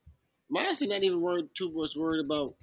I'm 0.50 0.56
honestly 0.56 0.86
not 0.86 1.02
even 1.02 1.20
worried 1.20 1.48
too 1.56 1.72
much 1.74 1.96
worried 1.96 2.24
about 2.24 2.54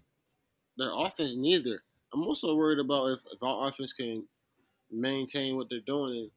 their 0.77 0.91
offense 0.93 1.33
neither. 1.35 1.81
I'm 2.13 2.23
also 2.23 2.55
worried 2.55 2.79
about 2.79 3.07
if, 3.07 3.19
if 3.31 3.41
our 3.41 3.67
offense 3.67 3.93
can 3.93 4.25
maintain 4.91 5.57
what 5.57 5.67
they're 5.69 5.79
doing 5.85 6.17
and, 6.17 6.31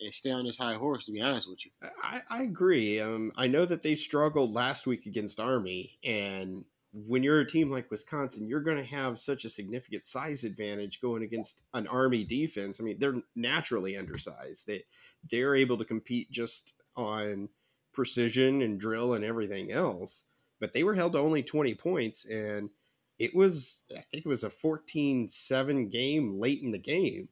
and 0.00 0.14
stay 0.14 0.30
on 0.30 0.44
this 0.44 0.58
high 0.58 0.74
horse. 0.74 1.06
To 1.06 1.12
be 1.12 1.22
honest 1.22 1.48
with 1.48 1.64
you, 1.64 1.70
I, 2.02 2.22
I 2.28 2.42
agree. 2.42 3.00
Um, 3.00 3.32
I 3.36 3.46
know 3.46 3.64
that 3.64 3.82
they 3.82 3.94
struggled 3.94 4.52
last 4.52 4.86
week 4.86 5.06
against 5.06 5.40
Army, 5.40 5.98
and 6.04 6.64
when 6.94 7.24
you're 7.24 7.40
a 7.40 7.46
team 7.46 7.70
like 7.70 7.90
Wisconsin, 7.90 8.46
you're 8.46 8.60
going 8.60 8.76
to 8.76 8.84
have 8.84 9.18
such 9.18 9.44
a 9.44 9.50
significant 9.50 10.04
size 10.04 10.44
advantage 10.44 11.00
going 11.00 11.24
against 11.24 11.62
an 11.74 11.88
Army 11.88 12.24
defense. 12.24 12.80
I 12.80 12.84
mean, 12.84 12.98
they're 13.00 13.22
naturally 13.34 13.96
undersized. 13.96 14.66
They 14.66 14.84
they're 15.28 15.56
able 15.56 15.76
to 15.78 15.84
compete 15.84 16.30
just 16.30 16.74
on 16.96 17.48
precision 17.92 18.62
and 18.62 18.78
drill 18.78 19.14
and 19.14 19.24
everything 19.24 19.72
else, 19.72 20.24
but 20.60 20.72
they 20.72 20.84
were 20.84 20.94
held 20.94 21.12
to 21.12 21.18
only 21.18 21.42
20 21.42 21.74
points 21.74 22.24
and 22.24 22.70
it 23.18 23.34
was 23.34 23.84
I 23.90 24.04
think 24.12 24.24
it 24.24 24.28
was 24.28 24.44
a 24.44 24.48
14-7 24.48 25.90
game 25.90 26.38
late 26.38 26.62
in 26.62 26.70
the 26.70 26.78
game. 26.78 27.28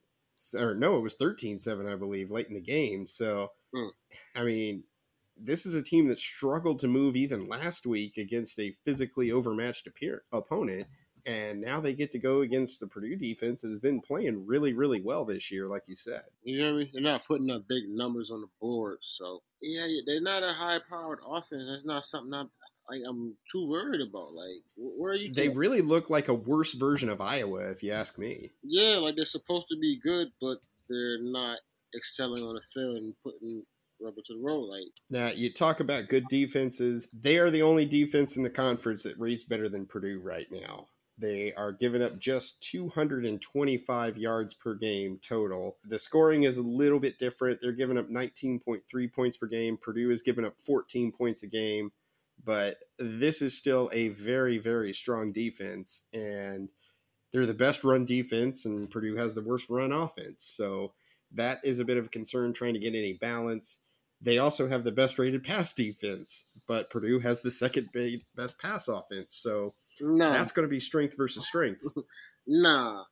Or 0.58 0.74
no, 0.74 0.96
it 0.96 1.02
was 1.02 1.14
13-7 1.14 1.92
I 1.92 1.96
believe 1.96 2.30
late 2.30 2.48
in 2.48 2.54
the 2.54 2.60
game. 2.60 3.06
So 3.06 3.50
Mm. 3.74 3.90
I 4.36 4.42
mean, 4.44 4.84
this 5.42 5.66
is 5.66 5.74
a 5.74 5.82
team 5.82 6.08
that 6.08 6.18
struggled 6.18 6.78
to 6.80 6.88
move 6.88 7.16
even 7.16 7.48
last 7.48 7.86
week 7.86 8.16
against 8.16 8.58
a 8.58 8.72
physically 8.84 9.30
overmatched 9.32 9.86
appear- 9.86 10.22
opponent. 10.32 10.86
And 11.24 11.60
now 11.60 11.80
they 11.80 11.94
get 11.94 12.10
to 12.12 12.18
go 12.18 12.40
against 12.40 12.80
the 12.80 12.88
Purdue 12.88 13.14
defense 13.14 13.62
that 13.62 13.68
has 13.70 13.78
been 13.78 14.00
playing 14.00 14.44
really, 14.44 14.72
really 14.72 15.00
well 15.00 15.24
this 15.24 15.52
year, 15.52 15.68
like 15.68 15.84
you 15.86 15.94
said. 15.94 16.22
you 16.42 16.58
know 16.58 16.66
what 16.72 16.74
I 16.74 16.78
mean. 16.78 16.90
They're 16.92 17.02
not 17.02 17.24
putting 17.26 17.48
up 17.50 17.68
big 17.68 17.84
numbers 17.88 18.30
on 18.32 18.40
the 18.40 18.48
board, 18.60 18.98
so 19.02 19.40
yeah, 19.60 19.86
they're 20.04 20.20
not 20.20 20.42
a 20.42 20.52
high-powered 20.52 21.20
offense. 21.24 21.62
That's 21.68 21.84
not 21.84 22.04
something 22.04 22.34
I'm 22.34 22.50
like 22.90 23.02
I'm 23.08 23.36
too 23.52 23.68
worried 23.68 24.00
about. 24.00 24.34
Like, 24.34 24.62
where 24.76 25.12
are 25.12 25.14
you? 25.14 25.32
They 25.32 25.42
taking- 25.46 25.56
really 25.58 25.80
look 25.80 26.10
like 26.10 26.26
a 26.26 26.34
worse 26.34 26.74
version 26.74 27.08
of 27.08 27.20
Iowa, 27.20 27.70
if 27.70 27.84
you 27.84 27.92
ask 27.92 28.18
me. 28.18 28.50
yeah, 28.64 28.96
like 28.96 29.14
they're 29.14 29.24
supposed 29.24 29.68
to 29.68 29.78
be 29.78 30.00
good, 30.02 30.26
but 30.40 30.58
they're 30.88 31.18
not 31.22 31.58
excelling 31.96 32.42
on 32.42 32.56
the 32.56 32.62
field 32.74 32.96
and 32.96 33.14
putting 33.22 33.62
rubber 34.02 34.22
to 34.26 34.34
the 34.34 34.40
road. 34.40 34.64
Like, 34.64 34.92
Now, 35.10 35.28
you 35.28 35.52
talk 35.52 35.80
about 35.80 36.08
good 36.08 36.24
defenses. 36.28 37.08
They 37.12 37.38
are 37.38 37.50
the 37.50 37.62
only 37.62 37.84
defense 37.84 38.36
in 38.36 38.42
the 38.42 38.50
conference 38.50 39.02
that 39.04 39.18
rates 39.18 39.44
better 39.44 39.68
than 39.68 39.86
Purdue 39.86 40.20
right 40.20 40.46
now. 40.50 40.86
They 41.18 41.52
are 41.54 41.72
giving 41.72 42.02
up 42.02 42.18
just 42.18 42.62
225 42.62 44.18
yards 44.18 44.54
per 44.54 44.74
game 44.74 45.18
total. 45.22 45.76
The 45.84 45.98
scoring 45.98 46.44
is 46.44 46.56
a 46.58 46.62
little 46.62 46.98
bit 46.98 47.18
different. 47.18 47.60
They're 47.60 47.72
giving 47.72 47.98
up 47.98 48.10
19.3 48.10 49.12
points 49.12 49.36
per 49.36 49.46
game. 49.46 49.78
Purdue 49.80 50.10
is 50.10 50.22
giving 50.22 50.44
up 50.44 50.58
14 50.58 51.12
points 51.12 51.42
a 51.42 51.46
game. 51.46 51.92
But 52.44 52.78
this 52.98 53.40
is 53.40 53.56
still 53.56 53.88
a 53.92 54.08
very, 54.08 54.58
very 54.58 54.92
strong 54.92 55.32
defense. 55.32 56.02
And 56.12 56.70
they're 57.32 57.46
the 57.46 57.54
best 57.54 57.82
run 57.82 58.04
defense, 58.04 58.64
and 58.64 58.90
Purdue 58.90 59.16
has 59.16 59.34
the 59.34 59.42
worst 59.42 59.70
run 59.70 59.92
offense. 59.92 60.44
So 60.44 60.92
that 61.32 61.60
is 61.64 61.78
a 61.78 61.84
bit 61.84 61.96
of 61.96 62.06
a 62.06 62.10
concern 62.10 62.52
trying 62.52 62.74
to 62.74 62.80
get 62.80 62.94
any 62.94 63.14
balance. 63.14 63.78
They 64.22 64.38
also 64.38 64.68
have 64.68 64.84
the 64.84 64.92
best 64.92 65.18
rated 65.18 65.42
pass 65.42 65.74
defense, 65.74 66.44
but 66.68 66.90
Purdue 66.90 67.18
has 67.20 67.42
the 67.42 67.50
second 67.50 67.88
best 68.36 68.58
pass 68.60 68.86
offense. 68.88 69.34
So 69.34 69.74
nah, 70.00 70.32
that's 70.32 70.52
going 70.52 70.66
to 70.66 70.70
be 70.70 70.80
strength 70.80 71.16
versus 71.16 71.46
strength. 71.46 71.84
nah. 72.46 73.02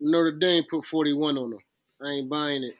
Notre 0.00 0.32
Dame 0.32 0.64
put 0.68 0.84
41 0.84 1.38
on 1.38 1.50
them. 1.50 1.58
I 2.02 2.10
ain't 2.10 2.28
buying 2.28 2.64
it. 2.64 2.74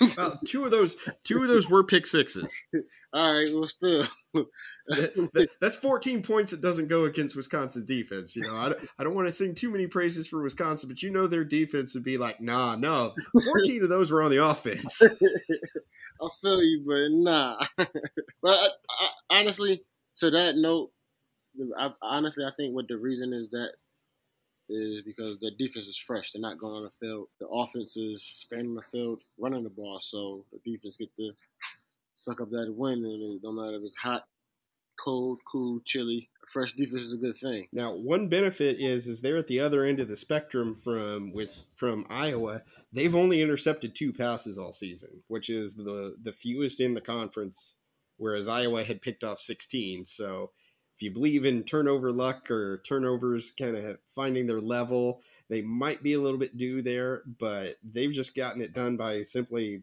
well, 0.16 0.40
two 0.46 0.64
of 0.64 0.70
those, 0.70 0.96
two 1.24 1.42
of 1.42 1.48
those 1.48 1.68
were 1.68 1.84
pick 1.84 2.06
sixes. 2.06 2.54
All 3.12 3.34
right, 3.34 3.52
well, 3.52 3.66
still. 3.68 4.04
That- 4.32 5.30
that- 5.34 5.50
that's 5.60 5.76
14 5.76 6.22
points 6.22 6.50
that 6.52 6.60
doesn't 6.62 6.88
go 6.88 7.04
against 7.04 7.36
Wisconsin 7.36 7.84
defense. 7.84 8.34
You 8.34 8.42
know, 8.42 8.56
I 8.56 8.70
don't, 8.70 8.88
I 8.98 9.04
don't 9.04 9.14
want 9.14 9.28
to 9.28 9.32
sing 9.32 9.54
too 9.54 9.70
many 9.70 9.86
praises 9.86 10.26
for 10.26 10.42
Wisconsin, 10.42 10.88
but 10.88 11.02
you 11.02 11.10
know 11.10 11.26
their 11.26 11.44
defense 11.44 11.94
would 11.94 12.02
be 12.04 12.18
like, 12.18 12.40
nah, 12.40 12.74
no. 12.76 13.14
14 13.44 13.82
of 13.84 13.88
those 13.88 14.10
were 14.10 14.22
on 14.22 14.30
the 14.30 14.44
offense. 14.44 15.02
I 16.22 16.28
feel 16.40 16.62
you, 16.62 16.82
but 16.86 17.10
nah. 17.10 17.58
but 17.76 17.88
I, 18.44 18.68
I, 18.90 19.40
honestly, 19.40 19.82
to 20.18 20.30
that 20.30 20.56
note, 20.56 20.90
I, 21.78 21.90
honestly, 22.02 22.44
I 22.44 22.52
think 22.56 22.74
what 22.74 22.88
the 22.88 22.96
reason 22.96 23.32
is 23.32 23.50
that 23.50 23.72
is 24.68 25.02
because 25.02 25.38
the 25.38 25.50
defense 25.58 25.86
is 25.86 25.98
fresh. 25.98 26.32
They're 26.32 26.40
not 26.40 26.58
going 26.58 26.74
on 26.74 26.84
the 26.84 27.06
field. 27.06 27.28
The 27.40 27.48
offense 27.48 27.96
is 27.96 28.22
staying 28.22 28.68
on 28.68 28.74
the 28.76 28.82
field, 28.92 29.20
running 29.38 29.64
the 29.64 29.70
ball, 29.70 29.98
so 30.00 30.44
the 30.52 30.58
defense 30.70 30.96
get 30.96 31.14
to 31.16 31.32
suck 32.14 32.40
up 32.40 32.50
that 32.50 32.72
win, 32.74 33.04
and 33.04 33.34
it 33.36 33.42
don't 33.42 33.56
matter 33.56 33.76
if 33.76 33.82
it's 33.82 33.96
hot, 33.96 34.24
cold, 35.02 35.40
cool, 35.50 35.80
chilly. 35.84 36.29
Fresh 36.50 36.72
defense 36.72 37.02
is 37.02 37.12
a 37.12 37.16
good 37.16 37.36
thing. 37.36 37.68
Now, 37.72 37.94
one 37.94 38.28
benefit 38.28 38.80
is 38.80 39.06
is 39.06 39.20
they're 39.20 39.36
at 39.36 39.46
the 39.46 39.60
other 39.60 39.84
end 39.84 40.00
of 40.00 40.08
the 40.08 40.16
spectrum 40.16 40.74
from 40.74 41.32
with 41.32 41.54
from 41.74 42.04
Iowa. 42.10 42.62
They've 42.92 43.14
only 43.14 43.40
intercepted 43.40 43.94
two 43.94 44.12
passes 44.12 44.58
all 44.58 44.72
season, 44.72 45.22
which 45.28 45.48
is 45.48 45.74
the 45.74 46.16
the 46.20 46.32
fewest 46.32 46.80
in 46.80 46.94
the 46.94 47.00
conference, 47.00 47.76
whereas 48.16 48.48
Iowa 48.48 48.82
had 48.82 49.00
picked 49.00 49.22
off 49.22 49.38
16. 49.38 50.04
So, 50.04 50.50
if 50.96 51.02
you 51.02 51.12
believe 51.12 51.44
in 51.44 51.62
turnover 51.62 52.10
luck 52.10 52.50
or 52.50 52.78
turnovers 52.78 53.52
kind 53.52 53.76
of 53.76 53.98
finding 54.12 54.48
their 54.48 54.60
level, 54.60 55.22
they 55.48 55.62
might 55.62 56.02
be 56.02 56.14
a 56.14 56.20
little 56.20 56.38
bit 56.38 56.56
due 56.56 56.82
there, 56.82 57.22
but 57.38 57.76
they've 57.84 58.12
just 58.12 58.34
gotten 58.34 58.60
it 58.60 58.74
done 58.74 58.96
by 58.96 59.22
simply 59.22 59.82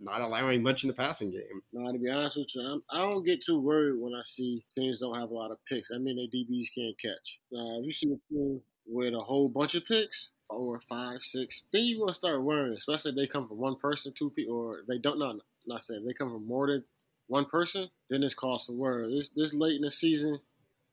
not 0.00 0.20
allowing 0.20 0.62
much 0.62 0.84
in 0.84 0.88
the 0.88 0.94
passing 0.94 1.30
game. 1.30 1.62
Now, 1.72 1.92
to 1.92 1.98
be 1.98 2.10
honest 2.10 2.36
with 2.36 2.54
you, 2.54 2.62
I'm, 2.62 2.82
I 2.90 2.98
don't 2.98 3.24
get 3.24 3.44
too 3.44 3.60
worried 3.60 3.98
when 3.98 4.14
I 4.14 4.22
see 4.24 4.64
teams 4.74 5.00
don't 5.00 5.18
have 5.18 5.30
a 5.30 5.34
lot 5.34 5.50
of 5.50 5.58
picks. 5.68 5.90
I 5.94 5.98
mean, 5.98 6.16
their 6.16 6.26
DBs 6.26 6.68
can't 6.74 7.00
catch. 7.00 7.38
Now, 7.50 7.78
if 7.80 7.86
you 7.86 7.92
see 7.92 8.12
a 8.12 8.34
team 8.34 8.62
with 8.86 9.14
a 9.14 9.20
whole 9.20 9.48
bunch 9.48 9.74
of 9.74 9.86
picks, 9.86 10.28
four, 10.48 10.80
five, 10.88 11.18
six, 11.22 11.62
then 11.72 11.82
you 11.84 12.00
gonna 12.00 12.14
start 12.14 12.42
worrying. 12.42 12.76
Especially 12.76 13.10
if 13.10 13.16
they 13.16 13.26
come 13.26 13.48
from 13.48 13.58
one 13.58 13.76
person, 13.76 14.12
two 14.16 14.30
people, 14.30 14.54
or 14.54 14.80
they 14.88 14.98
don't. 14.98 15.18
Not 15.18 15.36
not 15.66 15.84
saying 15.84 16.00
if 16.02 16.06
they 16.06 16.14
come 16.14 16.30
from 16.30 16.46
more 16.46 16.66
than 16.66 16.84
one 17.28 17.46
person, 17.46 17.88
then 18.10 18.22
it's 18.22 18.34
cause 18.34 18.66
for 18.66 18.72
worry. 18.72 19.14
This 19.14 19.30
this 19.30 19.54
late 19.54 19.76
in 19.76 19.82
the 19.82 19.90
season, 19.90 20.38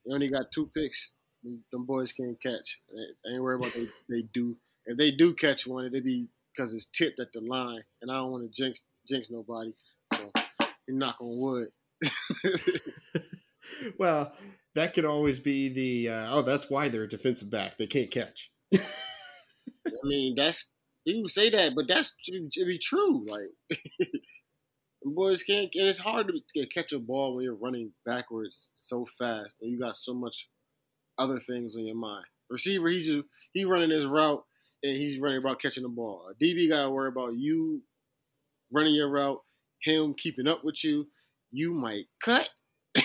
they 0.06 0.14
only 0.14 0.28
got 0.28 0.52
two 0.52 0.70
picks. 0.74 1.10
Them, 1.44 1.84
boys 1.84 2.12
can't 2.12 2.40
catch. 2.40 2.80
They 3.24 3.32
ain't 3.32 3.42
worried 3.42 3.60
about 3.60 3.74
they 3.74 3.88
they 4.08 4.22
do. 4.32 4.56
If 4.86 4.96
they 4.96 5.10
do 5.10 5.34
catch 5.34 5.66
one, 5.66 5.86
it'd 5.86 6.04
be 6.04 6.28
because 6.54 6.72
it's 6.72 6.86
tipped 6.86 7.20
at 7.20 7.32
the 7.32 7.40
line, 7.40 7.82
and 8.00 8.10
I 8.10 8.14
don't 8.14 8.30
want 8.30 8.44
to 8.44 8.62
jinx 8.62 8.80
jinx 9.08 9.30
nobody. 9.30 9.72
So 10.12 10.30
you 10.88 10.94
knock 10.94 11.16
on 11.20 11.38
wood. 11.38 11.68
well, 13.98 14.32
that 14.74 14.94
could 14.94 15.04
always 15.04 15.38
be 15.38 15.68
the 15.68 16.08
uh, 16.12 16.26
oh, 16.30 16.42
that's 16.42 16.70
why 16.70 16.88
they're 16.88 17.04
a 17.04 17.08
defensive 17.08 17.50
back. 17.50 17.78
They 17.78 17.86
can't 17.86 18.10
catch. 18.10 18.50
I 18.74 20.04
mean, 20.04 20.34
that's 20.36 20.70
people 21.06 21.28
say 21.28 21.50
that, 21.50 21.74
but 21.74 21.86
that's 21.88 22.14
to 22.26 22.64
be, 22.64 22.78
true. 22.78 23.26
Like, 23.28 23.78
boys 25.04 25.42
can't. 25.42 25.70
And 25.74 25.88
it's 25.88 25.98
hard 25.98 26.28
to, 26.28 26.66
catch 26.66 26.92
a 26.92 26.98
ball 26.98 27.34
when 27.34 27.44
you're 27.44 27.54
running 27.54 27.92
backwards 28.06 28.68
so 28.74 29.06
fast, 29.18 29.54
and 29.60 29.70
you 29.70 29.78
got 29.78 29.96
so 29.96 30.14
much 30.14 30.48
other 31.18 31.40
things 31.40 31.76
on 31.76 31.86
your 31.86 31.96
mind. 31.96 32.24
Receiver, 32.50 32.88
he 32.88 33.02
just 33.02 33.24
he 33.52 33.64
running 33.64 33.90
his 33.90 34.06
route, 34.06 34.44
and 34.82 34.96
he's 34.96 35.20
running 35.20 35.38
about 35.38 35.60
catching 35.60 35.82
the 35.82 35.88
ball. 35.88 36.26
A 36.30 36.44
DB 36.44 36.68
got 36.68 36.84
to 36.84 36.90
worry 36.90 37.08
about 37.08 37.34
you 37.36 37.82
running 38.72 38.94
your 38.94 39.08
route, 39.08 39.40
him 39.82 40.14
keeping 40.14 40.48
up 40.48 40.64
with 40.64 40.82
you. 40.84 41.06
You 41.50 41.74
might 41.74 42.06
cut. 42.22 42.48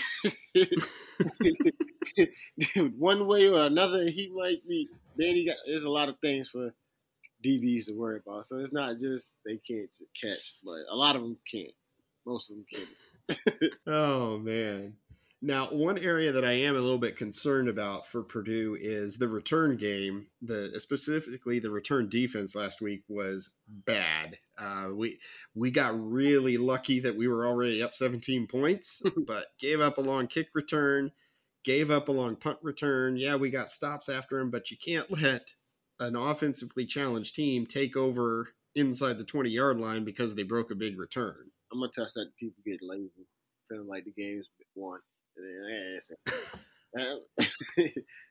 one 2.98 3.28
way 3.28 3.50
or 3.50 3.66
another, 3.66 4.06
he 4.10 4.32
might 4.34 4.68
be. 4.68 4.88
Then 5.18 5.36
he 5.36 5.46
got. 5.46 5.58
There's 5.66 5.84
a 5.84 5.90
lot 5.90 6.10
of 6.10 6.16
things 6.20 6.50
for 6.50 6.74
DBs 7.46 7.86
to 7.86 7.94
worry 7.94 8.20
about. 8.26 8.46
So 8.46 8.58
it's 8.60 8.74
not 8.74 9.00
just 9.00 9.32
they 9.46 9.58
can't 9.68 9.90
catch, 10.20 10.56
but 10.64 10.80
a 10.90 10.96
lot 10.96 11.16
of 11.16 11.22
them 11.22 11.38
can't. 11.52 11.74
Most 12.26 12.50
of 12.50 12.58
them 12.58 12.66
can't. 12.72 12.88
Oh 13.88 14.38
man. 14.38 14.94
Now, 15.40 15.68
one 15.68 16.00
area 16.00 16.32
that 16.32 16.44
I 16.44 16.54
am 16.54 16.76
a 16.76 16.80
little 16.80 16.98
bit 16.98 17.16
concerned 17.16 17.70
about 17.70 18.08
for 18.08 18.24
Purdue 18.24 18.76
is 18.80 19.18
the 19.18 19.28
return 19.28 19.78
game. 19.78 20.28
The 20.42 20.80
specifically 20.80 21.60
the 21.60 21.70
return 21.70 22.10
defense 22.10 22.56
last 22.56 22.82
week 22.82 23.04
was 23.08 23.54
bad. 23.68 24.40
Uh, 24.58 24.90
we 24.96 25.20
we 25.54 25.70
got 25.70 25.94
really 25.96 26.58
lucky 26.58 27.00
that 27.02 27.16
we 27.16 27.28
were 27.28 27.46
already 27.46 27.84
up 27.84 27.94
17 27.94 28.48
points, 28.48 29.04
but 29.28 29.48
gave 29.60 29.80
up 29.80 30.00
a 30.00 30.02
long 30.02 30.26
kick 30.26 30.48
return, 30.56 31.12
gave 31.64 31.92
up 31.92 32.10
a 32.10 32.14
long 32.14 32.36
punt 32.36 32.58
return. 32.64 33.16
Yeah, 33.16 33.36
we 33.36 33.52
got 33.52 33.70
stops 33.70 34.10
after 34.10 34.40
him, 34.40 34.50
but 34.50 34.72
you 34.72 34.78
can't 34.78 35.12
let 35.12 35.54
an 36.00 36.16
offensively 36.16 36.88
challenged 36.88 37.36
team 37.36 37.68
take 37.68 37.96
over 37.96 38.50
inside 38.74 39.20
the 39.20 39.24
20 39.24 39.52
yard 39.52 39.80
line 39.80 40.04
because 40.04 40.34
they 40.34 40.44
broke 40.44 40.72
a 40.72 40.76
big 40.76 40.98
return. 40.98 41.52
I'm 41.72 41.80
gonna 41.80 41.92
test 41.94 42.16
that 42.16 42.32
people 42.40 42.64
get 42.66 42.80
lazy, 42.82 43.28
feeling 43.70 43.88
like 43.88 44.06
the 44.06 44.14
game's 44.20 44.48
won. 44.74 45.00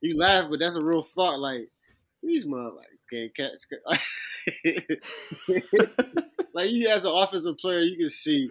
You 0.03 0.19
laugh, 0.19 0.51
but 0.51 0.59
that's 0.61 0.77
a 0.77 0.85
real 0.85 1.03
thought. 1.03 1.39
Like 1.39 1.69
these 2.23 2.47
motherfuckers 2.47 3.07
can't 3.11 3.37
catch. 3.37 3.59
like 6.55 6.71
you, 6.71 6.89
as 6.89 7.05
an 7.05 7.13
offensive 7.15 7.59
player, 7.59 7.81
you 7.81 7.97
can 7.97 8.11
see 8.11 8.51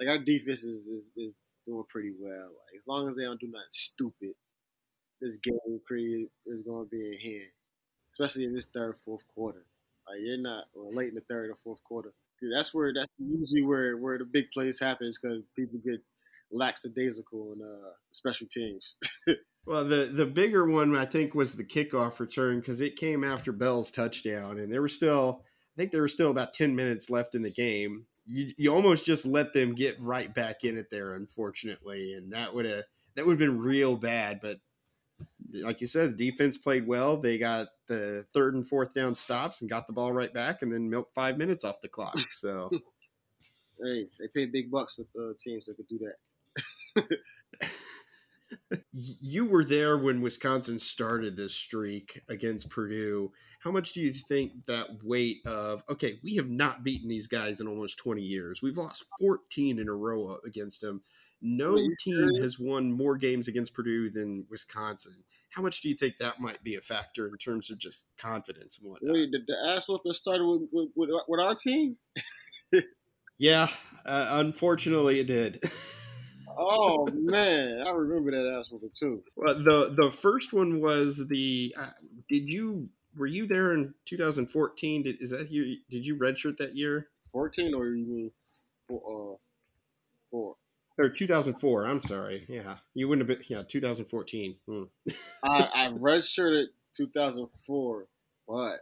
like 0.00 0.08
our 0.08 0.18
defense 0.18 0.62
is, 0.64 0.86
is, 0.86 1.04
is 1.16 1.34
doing 1.66 1.84
pretty 1.88 2.12
well. 2.18 2.46
Like 2.46 2.76
as 2.76 2.86
long 2.86 3.08
as 3.08 3.16
they 3.16 3.24
don't 3.24 3.40
do 3.40 3.46
nothing 3.46 3.66
stupid, 3.70 4.34
this 5.20 5.36
game 5.36 5.80
pretty 5.86 6.28
is 6.46 6.62
going 6.62 6.86
to 6.86 6.90
be 6.90 7.06
in 7.06 7.18
hand. 7.20 7.50
Especially 8.10 8.44
in 8.44 8.54
this 8.54 8.66
third, 8.66 8.96
fourth 9.04 9.22
quarter. 9.34 9.64
Like 10.08 10.20
you're 10.22 10.38
not 10.38 10.64
or 10.74 10.92
late 10.92 11.10
in 11.10 11.14
the 11.14 11.20
third 11.22 11.50
or 11.50 11.56
fourth 11.62 11.82
quarter. 11.84 12.12
That's 12.52 12.72
where 12.72 12.92
that's 12.94 13.10
usually 13.18 13.62
where 13.62 13.96
where 13.96 14.18
the 14.18 14.24
big 14.24 14.50
plays 14.52 14.78
happens 14.80 15.18
because 15.20 15.42
people 15.56 15.78
get 15.84 16.00
lackadaisical 16.50 17.52
in 17.52 17.62
uh, 17.62 17.90
special 18.10 18.46
teams. 18.50 18.96
well, 19.66 19.84
the 19.84 20.10
the 20.12 20.26
bigger 20.26 20.66
one 20.66 20.96
I 20.96 21.04
think 21.04 21.34
was 21.34 21.54
the 21.54 21.64
kickoff 21.64 22.20
return 22.20 22.60
because 22.60 22.80
it 22.80 22.96
came 22.96 23.24
after 23.24 23.52
Bell's 23.52 23.90
touchdown, 23.90 24.58
and 24.58 24.72
there 24.72 24.82
were 24.82 24.88
still 24.88 25.42
I 25.42 25.76
think 25.76 25.92
there 25.92 26.02
were 26.02 26.08
still 26.08 26.30
about 26.30 26.54
ten 26.54 26.74
minutes 26.74 27.10
left 27.10 27.34
in 27.34 27.42
the 27.42 27.50
game. 27.50 28.06
You 28.26 28.52
you 28.56 28.74
almost 28.74 29.06
just 29.06 29.26
let 29.26 29.52
them 29.52 29.74
get 29.74 30.00
right 30.00 30.32
back 30.34 30.64
in 30.64 30.76
it 30.76 30.90
there, 30.90 31.14
unfortunately, 31.14 32.14
and 32.14 32.32
that 32.32 32.54
would 32.54 32.66
have 32.66 32.84
that 33.14 33.26
would 33.26 33.32
have 33.32 33.38
been 33.38 33.58
real 33.58 33.96
bad. 33.96 34.40
But 34.40 34.58
like 35.52 35.80
you 35.80 35.86
said, 35.86 36.16
the 36.16 36.30
defense 36.30 36.58
played 36.58 36.86
well. 36.86 37.16
They 37.16 37.38
got 37.38 37.68
the 37.86 38.26
third 38.34 38.54
and 38.54 38.66
fourth 38.66 38.94
down 38.94 39.14
stops 39.14 39.60
and 39.60 39.70
got 39.70 39.86
the 39.86 39.92
ball 39.92 40.12
right 40.12 40.32
back, 40.32 40.62
and 40.62 40.72
then 40.72 40.90
milked 40.90 41.14
five 41.14 41.38
minutes 41.38 41.64
off 41.64 41.80
the 41.80 41.88
clock. 41.88 42.18
So. 42.32 42.70
hey, 43.82 44.06
they 44.18 44.26
pay 44.34 44.46
big 44.46 44.70
bucks 44.70 44.98
with 44.98 45.06
uh, 45.18 45.32
teams 45.42 45.66
that 45.66 45.76
could 45.76 45.88
do 45.88 45.98
that 45.98 46.14
you 48.92 49.44
were 49.44 49.64
there 49.64 49.96
when 49.96 50.20
Wisconsin 50.20 50.78
started 50.78 51.36
this 51.36 51.54
streak 51.54 52.20
against 52.28 52.70
Purdue. 52.70 53.32
How 53.60 53.70
much 53.70 53.92
do 53.92 54.00
you 54.00 54.12
think 54.12 54.66
that 54.66 55.02
weight 55.02 55.38
of 55.46 55.82
okay, 55.90 56.18
we 56.22 56.36
have 56.36 56.48
not 56.48 56.84
beaten 56.84 57.08
these 57.08 57.26
guys 57.26 57.60
in 57.60 57.66
almost 57.66 57.98
20 57.98 58.22
years. 58.22 58.62
We've 58.62 58.78
lost 58.78 59.04
14 59.20 59.78
in 59.78 59.88
a 59.88 59.92
row 59.92 60.38
against 60.44 60.80
them. 60.80 61.02
No 61.40 61.76
team 62.00 62.34
has 62.42 62.58
won 62.58 62.92
more 62.92 63.16
games 63.16 63.46
against 63.46 63.72
Purdue 63.72 64.10
than 64.10 64.44
Wisconsin. 64.50 65.22
How 65.50 65.62
much 65.62 65.80
do 65.80 65.88
you 65.88 65.94
think 65.94 66.18
that 66.18 66.40
might 66.40 66.62
be 66.62 66.74
a 66.74 66.80
factor 66.80 67.28
in 67.28 67.36
terms 67.38 67.70
of 67.70 67.78
just 67.78 68.04
confidence 68.18 68.78
and 68.78 68.90
whatnot? 68.90 69.14
Wait, 69.14 69.30
did 69.30 69.42
the 69.46 69.56
ass 69.66 69.88
whooping 69.88 70.12
started 70.12 70.44
with, 70.44 70.62
with, 70.72 70.88
with, 70.94 71.10
with 71.28 71.40
our 71.40 71.54
team? 71.54 71.96
yeah, 73.38 73.68
uh, 74.04 74.26
unfortunately 74.32 75.20
it 75.20 75.26
did. 75.26 75.62
oh 76.58 77.08
man, 77.12 77.82
I 77.86 77.90
remember 77.90 78.30
that 78.32 78.58
ass 78.58 78.70
whooping 78.70 78.90
too. 78.94 79.22
Well, 79.36 79.54
the 79.54 79.94
the 79.96 80.10
first 80.10 80.52
one 80.52 80.80
was 80.80 81.26
the. 81.28 81.74
Uh, 81.78 81.90
did 82.28 82.52
you 82.52 82.88
were 83.16 83.26
you 83.26 83.46
there 83.46 83.72
in 83.72 83.94
2014? 84.04 85.02
Did 85.02 85.22
is 85.22 85.30
that 85.30 85.50
you? 85.50 85.76
Did 85.90 86.06
you 86.06 86.16
redshirt 86.16 86.58
that 86.58 86.76
year? 86.76 87.08
14 87.32 87.74
or 87.74 87.88
you 87.88 88.06
mean 88.06 88.30
four? 88.86 89.00
Uh, 89.00 89.36
four. 90.30 90.56
Or 90.98 91.08
2004. 91.08 91.86
I'm 91.86 92.02
sorry. 92.02 92.44
Yeah, 92.48 92.76
you 92.94 93.08
wouldn't 93.08 93.28
have 93.28 93.38
been. 93.38 93.46
Yeah, 93.48 93.62
2014. 93.62 94.56
Hmm. 94.66 94.82
I, 95.44 95.68
I 95.74 95.88
redshirted 95.90 96.66
2004, 96.96 98.06
but 98.48 98.72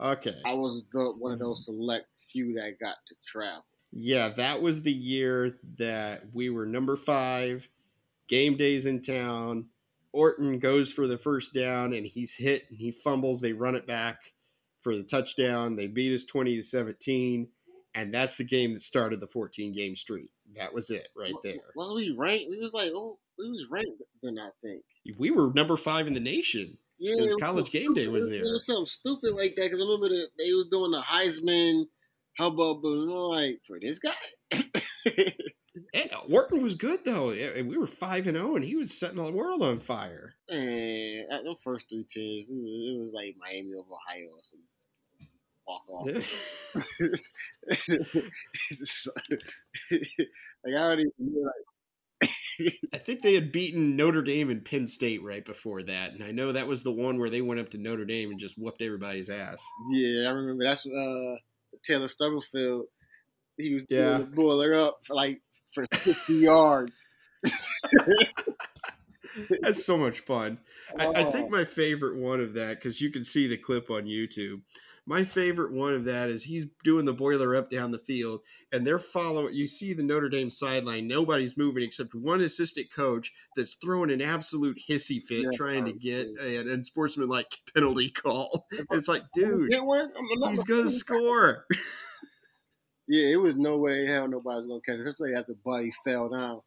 okay, 0.00 0.36
I 0.44 0.54
was 0.54 0.84
the 0.92 1.12
one 1.18 1.32
of 1.32 1.38
those 1.38 1.66
select 1.66 2.06
few 2.32 2.54
that 2.54 2.78
got 2.80 2.96
to 3.08 3.14
travel. 3.26 3.64
Yeah, 3.92 4.30
that 4.30 4.62
was 4.62 4.82
the 4.82 4.92
year 4.92 5.58
that 5.76 6.24
we 6.32 6.50
were 6.50 6.66
number 6.66 6.96
five. 6.96 7.68
Game 8.28 8.56
days 8.56 8.86
in 8.86 9.02
town. 9.02 9.66
Orton 10.12 10.58
goes 10.58 10.92
for 10.92 11.06
the 11.06 11.18
first 11.18 11.54
down 11.54 11.92
and 11.92 12.06
he's 12.06 12.34
hit 12.34 12.64
and 12.70 12.78
he 12.78 12.90
fumbles. 12.90 13.40
They 13.40 13.52
run 13.52 13.74
it 13.74 13.86
back 13.86 14.32
for 14.80 14.96
the 14.96 15.02
touchdown. 15.02 15.76
They 15.76 15.88
beat 15.88 16.14
us 16.14 16.24
20 16.24 16.56
to 16.56 16.62
17. 16.62 17.48
And 17.94 18.12
that's 18.12 18.36
the 18.36 18.44
game 18.44 18.72
that 18.74 18.82
started 18.82 19.20
the 19.20 19.26
14 19.26 19.72
game 19.74 19.96
streak. 19.96 20.30
That 20.56 20.72
was 20.72 20.90
it 20.90 21.08
right 21.16 21.34
there. 21.44 21.56
Was 21.76 21.92
we 21.92 22.14
ranked? 22.16 22.50
We 22.50 22.58
was 22.58 22.72
like, 22.72 22.90
oh, 22.94 23.18
we 23.38 23.48
was 23.50 23.66
ranked 23.70 24.02
then, 24.22 24.38
I 24.38 24.50
think. 24.62 24.82
We 25.18 25.30
were 25.30 25.52
number 25.52 25.76
five 25.76 26.06
in 26.06 26.14
the 26.14 26.20
nation. 26.20 26.78
Yeah, 26.98 27.14
college 27.40 27.70
game 27.70 27.94
day 27.94 28.06
was 28.06 28.30
there. 28.30 28.40
It 28.40 28.52
was 28.52 28.64
something 28.64 28.86
stupid 28.86 29.32
like 29.34 29.56
that 29.56 29.70
because 29.70 29.80
I 29.80 29.82
remember 29.82 30.08
that 30.08 30.28
they 30.38 30.52
was 30.52 30.68
doing 30.70 30.92
the 30.92 31.02
Heisman 31.02 31.86
how 32.36 32.48
about 32.48 32.84
like 32.84 33.60
for 33.66 33.78
this 33.80 33.98
guy? 33.98 34.12
and 35.94 36.10
Orton 36.30 36.62
was 36.62 36.74
good 36.74 37.04
though. 37.04 37.30
and 37.30 37.68
We 37.68 37.76
were 37.76 37.86
five 37.86 38.26
and 38.26 38.36
zero, 38.36 38.52
oh, 38.52 38.56
and 38.56 38.64
he 38.64 38.76
was 38.76 38.98
setting 38.98 39.22
the 39.22 39.30
world 39.30 39.62
on 39.62 39.80
fire. 39.80 40.34
And 40.48 41.30
at 41.30 41.44
the 41.44 41.54
first 41.62 41.88
three 41.88 42.04
teams, 42.04 42.48
it 42.50 42.98
was 42.98 43.12
like 43.14 43.36
Miami 43.38 43.72
of 43.78 43.86
Ohio 43.86 44.30
or 44.32 44.42
some 44.42 44.60
walk 45.66 45.82
off. 45.88 46.06
like 50.64 50.74
I 50.74 50.78
already 50.78 51.06
like. 51.18 52.30
I 52.92 52.98
think 52.98 53.22
they 53.22 53.34
had 53.34 53.50
beaten 53.50 53.96
Notre 53.96 54.22
Dame 54.22 54.50
and 54.50 54.64
Penn 54.64 54.86
State 54.86 55.22
right 55.22 55.44
before 55.44 55.82
that, 55.82 56.12
and 56.12 56.22
I 56.22 56.30
know 56.30 56.52
that 56.52 56.68
was 56.68 56.82
the 56.82 56.92
one 56.92 57.18
where 57.18 57.30
they 57.30 57.42
went 57.42 57.60
up 57.60 57.70
to 57.70 57.78
Notre 57.78 58.04
Dame 58.04 58.30
and 58.30 58.38
just 58.38 58.58
whooped 58.58 58.82
everybody's 58.82 59.30
ass. 59.30 59.64
Yeah, 59.90 60.28
I 60.28 60.32
remember. 60.32 60.64
That's 60.64 60.86
uh, 60.86 61.36
Taylor 61.84 62.08
Stubblefield, 62.08 62.86
he 63.56 63.74
was 63.74 63.84
yeah. 63.88 64.18
the 64.18 64.24
boiler 64.24 64.74
up 64.74 64.98
for 65.06 65.14
like 65.14 65.40
for 65.74 65.86
50 65.92 66.34
yards. 66.34 67.04
That's 69.62 69.84
so 69.84 69.96
much 69.96 70.20
fun. 70.20 70.58
I, 70.98 71.06
I, 71.06 71.24
think 71.30 71.46
oh. 71.46 71.50
my 71.50 71.64
favorite 71.64 72.16
one 72.16 72.40
of 72.40 72.54
that, 72.54 72.76
because 72.76 73.00
you 73.00 73.10
can 73.10 73.24
see 73.24 73.46
the 73.46 73.56
clip 73.56 73.90
on 73.90 74.04
YouTube. 74.04 74.60
My 75.04 75.24
favorite 75.24 75.72
one 75.72 75.94
of 75.94 76.04
that 76.04 76.28
is 76.28 76.44
he's 76.44 76.66
doing 76.84 77.04
the 77.04 77.12
boiler 77.12 77.56
up 77.56 77.70
down 77.70 77.90
the 77.90 77.98
field, 77.98 78.40
and 78.70 78.86
they're 78.86 79.00
following. 79.00 79.52
You 79.52 79.66
see 79.66 79.94
the 79.94 80.02
Notre 80.04 80.28
Dame 80.28 80.48
sideline; 80.48 81.08
nobody's 81.08 81.56
moving 81.56 81.82
except 81.82 82.14
one 82.14 82.40
assistant 82.40 82.92
coach 82.92 83.32
that's 83.56 83.74
throwing 83.74 84.12
an 84.12 84.22
absolute 84.22 84.78
hissy 84.88 85.20
fit, 85.20 85.42
yeah, 85.42 85.50
trying 85.54 85.86
to 85.86 85.92
get 85.92 86.28
an 86.40 86.68
unsportsmanlike 86.68 87.50
penalty 87.74 88.10
call. 88.10 88.68
it's 88.92 89.08
like, 89.08 89.24
dude, 89.34 89.72
he's 89.72 90.64
gonna 90.64 90.88
score. 90.88 91.66
yeah, 93.08 93.26
it 93.26 93.40
was 93.40 93.56
no 93.56 93.78
way 93.78 94.06
hell 94.06 94.28
nobody's 94.28 94.66
gonna 94.66 94.80
catch 94.86 95.00
it. 95.00 95.08
Especially 95.08 95.34
after 95.34 95.54
Buddy 95.64 95.90
fell 96.04 96.28
down. 96.28 96.60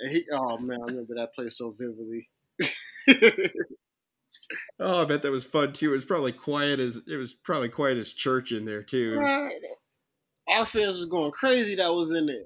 And 0.00 0.10
he, 0.10 0.24
oh 0.32 0.56
man, 0.56 0.80
I 0.80 0.86
remember 0.86 1.16
that 1.16 1.34
play 1.34 1.50
so 1.50 1.74
vividly. 1.78 2.30
Oh, 4.80 5.02
I 5.02 5.04
bet 5.04 5.22
that 5.22 5.32
was 5.32 5.44
fun 5.44 5.72
too. 5.72 5.90
It 5.90 5.96
was 5.96 6.04
probably 6.04 6.32
quiet 6.32 6.80
as 6.80 7.00
it 7.06 7.16
was 7.16 7.34
probably 7.34 7.68
quiet 7.68 7.98
as 7.98 8.12
church 8.12 8.52
in 8.52 8.64
there 8.64 8.82
too. 8.82 9.16
Right. 9.16 9.52
Our 10.48 10.66
fans 10.66 10.96
was 10.96 11.06
going 11.06 11.32
crazy 11.32 11.76
that 11.76 11.92
was 11.92 12.10
in 12.10 12.26
there. 12.26 12.44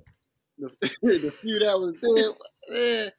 The, 0.59 0.71
the 1.03 1.31
few 1.31 1.59
that 1.59 1.79
was 1.79 1.95
there, 2.71 3.05
yeah. 3.05 3.11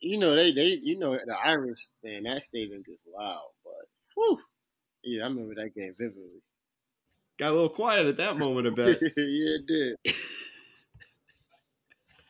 you 0.00 0.18
know 0.18 0.34
they 0.36 0.52
they 0.52 0.78
you 0.82 0.98
know 0.98 1.12
the 1.12 1.36
Irish 1.44 1.78
man 2.02 2.24
that 2.24 2.44
stadium 2.44 2.82
just 2.86 3.04
loud, 3.16 3.50
but 3.64 3.86
whew, 4.14 4.38
yeah, 5.02 5.24
I 5.24 5.26
remember 5.26 5.54
that 5.56 5.74
game 5.74 5.94
vividly. 5.98 6.42
Got 7.38 7.50
a 7.50 7.54
little 7.54 7.68
quiet 7.68 8.06
at 8.06 8.16
that 8.18 8.38
moment, 8.38 8.66
I 8.66 8.70
bet. 8.74 8.98
yeah, 9.00 9.08
it 9.16 9.66
did. 9.66 9.96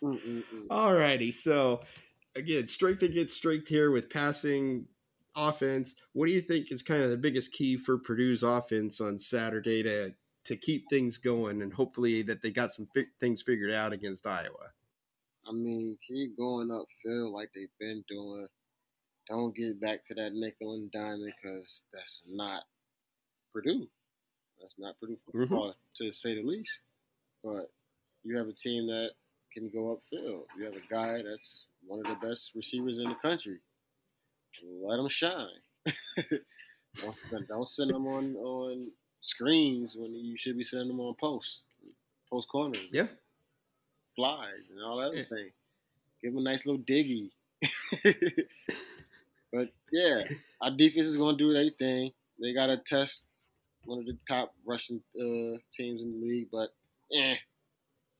Mm, 0.02 0.20
mm, 0.20 0.44
mm. 0.54 0.66
All 0.68 0.92
righty, 0.94 1.32
so 1.32 1.80
again, 2.36 2.66
strength 2.66 3.02
against 3.02 3.34
strength 3.34 3.68
here 3.68 3.90
with 3.90 4.10
passing 4.10 4.86
offense. 5.36 5.94
What 6.12 6.26
do 6.26 6.32
you 6.32 6.40
think 6.40 6.70
is 6.70 6.82
kind 6.82 7.02
of 7.02 7.10
the 7.10 7.16
biggest 7.16 7.52
key 7.52 7.76
for 7.76 7.98
Purdue's 7.98 8.42
offense 8.42 9.00
on 9.00 9.18
Saturday 9.18 9.82
to 9.82 10.14
to 10.44 10.56
keep 10.56 10.88
things 10.90 11.16
going 11.16 11.62
and 11.62 11.72
hopefully 11.72 12.20
that 12.20 12.42
they 12.42 12.50
got 12.50 12.74
some 12.74 12.86
fi- 12.94 13.06
things 13.18 13.40
figured 13.40 13.72
out 13.72 13.94
against 13.94 14.26
Iowa? 14.26 14.72
I 15.48 15.52
mean, 15.52 15.96
keep 16.06 16.36
going 16.36 16.68
upfield 16.68 17.32
like 17.32 17.50
they've 17.54 17.68
been 17.80 18.04
doing. 18.08 18.46
Don't 19.28 19.56
get 19.56 19.80
back 19.80 20.06
to 20.06 20.14
that 20.14 20.34
nickel 20.34 20.74
and 20.74 20.92
dime 20.92 21.24
because 21.24 21.84
that's 21.94 22.24
not 22.28 22.64
Purdue. 23.54 23.88
That's 24.60 24.74
not 24.78 25.00
Purdue 25.00 25.16
football, 25.24 25.68
mm-hmm. 25.70 26.04
to 26.04 26.12
say 26.12 26.34
the 26.34 26.46
least. 26.46 26.72
But 27.42 27.70
you 28.22 28.36
have 28.36 28.48
a 28.48 28.52
team 28.52 28.86
that 28.88 29.12
can 29.52 29.70
go 29.70 29.98
upfield. 29.98 30.42
You 30.58 30.64
have 30.64 30.74
a 30.74 30.92
guy 30.92 31.22
that's 31.22 31.64
one 31.86 32.00
of 32.00 32.06
the 32.06 32.26
best 32.26 32.52
receivers 32.54 32.98
in 32.98 33.08
the 33.08 33.14
country 33.16 33.60
let 34.82 34.96
them 34.96 35.08
shine. 35.08 35.48
don't, 37.00 37.48
don't 37.48 37.68
send 37.68 37.90
them 37.90 38.06
on 38.06 38.36
on 38.36 38.90
screens 39.20 39.96
when 39.98 40.14
you 40.14 40.36
should 40.36 40.56
be 40.56 40.64
sending 40.64 40.88
them 40.88 41.00
on 41.00 41.14
posts, 41.20 41.64
post 42.30 42.48
corners. 42.48 42.88
Yeah, 42.90 43.06
flies 44.14 44.68
and 44.70 44.82
all 44.82 44.98
that 44.98 45.08
other 45.08 45.16
yeah. 45.16 45.24
thing. 45.24 45.50
Give 46.22 46.32
them 46.34 46.46
a 46.46 46.50
nice 46.50 46.66
little 46.66 46.82
diggy. 46.82 47.30
but 49.52 49.68
yeah, 49.92 50.22
our 50.60 50.70
defense 50.70 51.08
is 51.08 51.16
going 51.16 51.36
to 51.36 51.44
do 51.44 51.52
their 51.52 51.70
thing. 51.78 52.12
They 52.40 52.52
got 52.52 52.66
to 52.66 52.78
test 52.78 53.26
one 53.84 53.98
of 53.98 54.06
the 54.06 54.16
top 54.26 54.54
Russian 54.66 55.02
uh, 55.18 55.58
teams 55.76 56.02
in 56.02 56.20
the 56.20 56.26
league, 56.26 56.48
but 56.50 56.70
eh, 57.12 57.36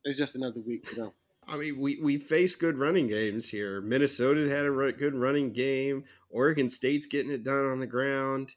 it's 0.05 0.19
just 0.19 0.37
another 0.37 0.61
week 0.61 0.87
for 0.87 0.95
them. 0.95 1.13
I 1.49 1.57
mean, 1.57 1.79
we, 1.79 1.99
we 2.03 2.19
face 2.19 2.55
good 2.55 2.79
running 2.79 3.09
games 3.09 3.49
here. 3.49 3.81
Minnesota 3.81 4.49
had 4.49 4.65
a 4.65 4.93
good 4.93 5.15
running 5.15 5.53
game. 5.53 6.05
Oregon 6.31 6.71
State's 6.71 7.07
getting 7.07 7.31
it 7.31 7.45
done 7.45 7.67
on 7.67 7.81
the 7.81 7.87
ground. 7.87 8.55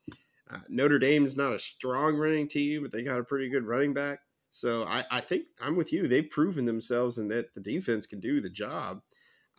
Uh, 0.50 0.60
Notre 0.70 1.00
Dame's 1.00 1.36
not 1.36 1.54
a 1.54 1.60
strong 1.60 2.16
running 2.16 2.48
team, 2.48 2.84
but 2.84 2.92
they 2.92 3.04
got 3.04 3.20
a 3.20 3.24
pretty 3.24 3.50
good 3.50 3.66
running 3.66 3.94
back. 3.94 4.20
So 4.50 4.84
I, 4.84 5.04
I 5.12 5.20
think 5.20 5.46
I'm 5.62 5.76
with 5.76 5.92
you. 5.92 6.08
They've 6.08 6.30
proven 6.30 6.66
themselves 6.66 7.18
and 7.18 7.30
that 7.32 7.54
the 7.54 7.62
defense 7.62 8.08
can 8.08 8.20
do 8.20 8.42
the 8.42 8.50
job. 8.50 9.02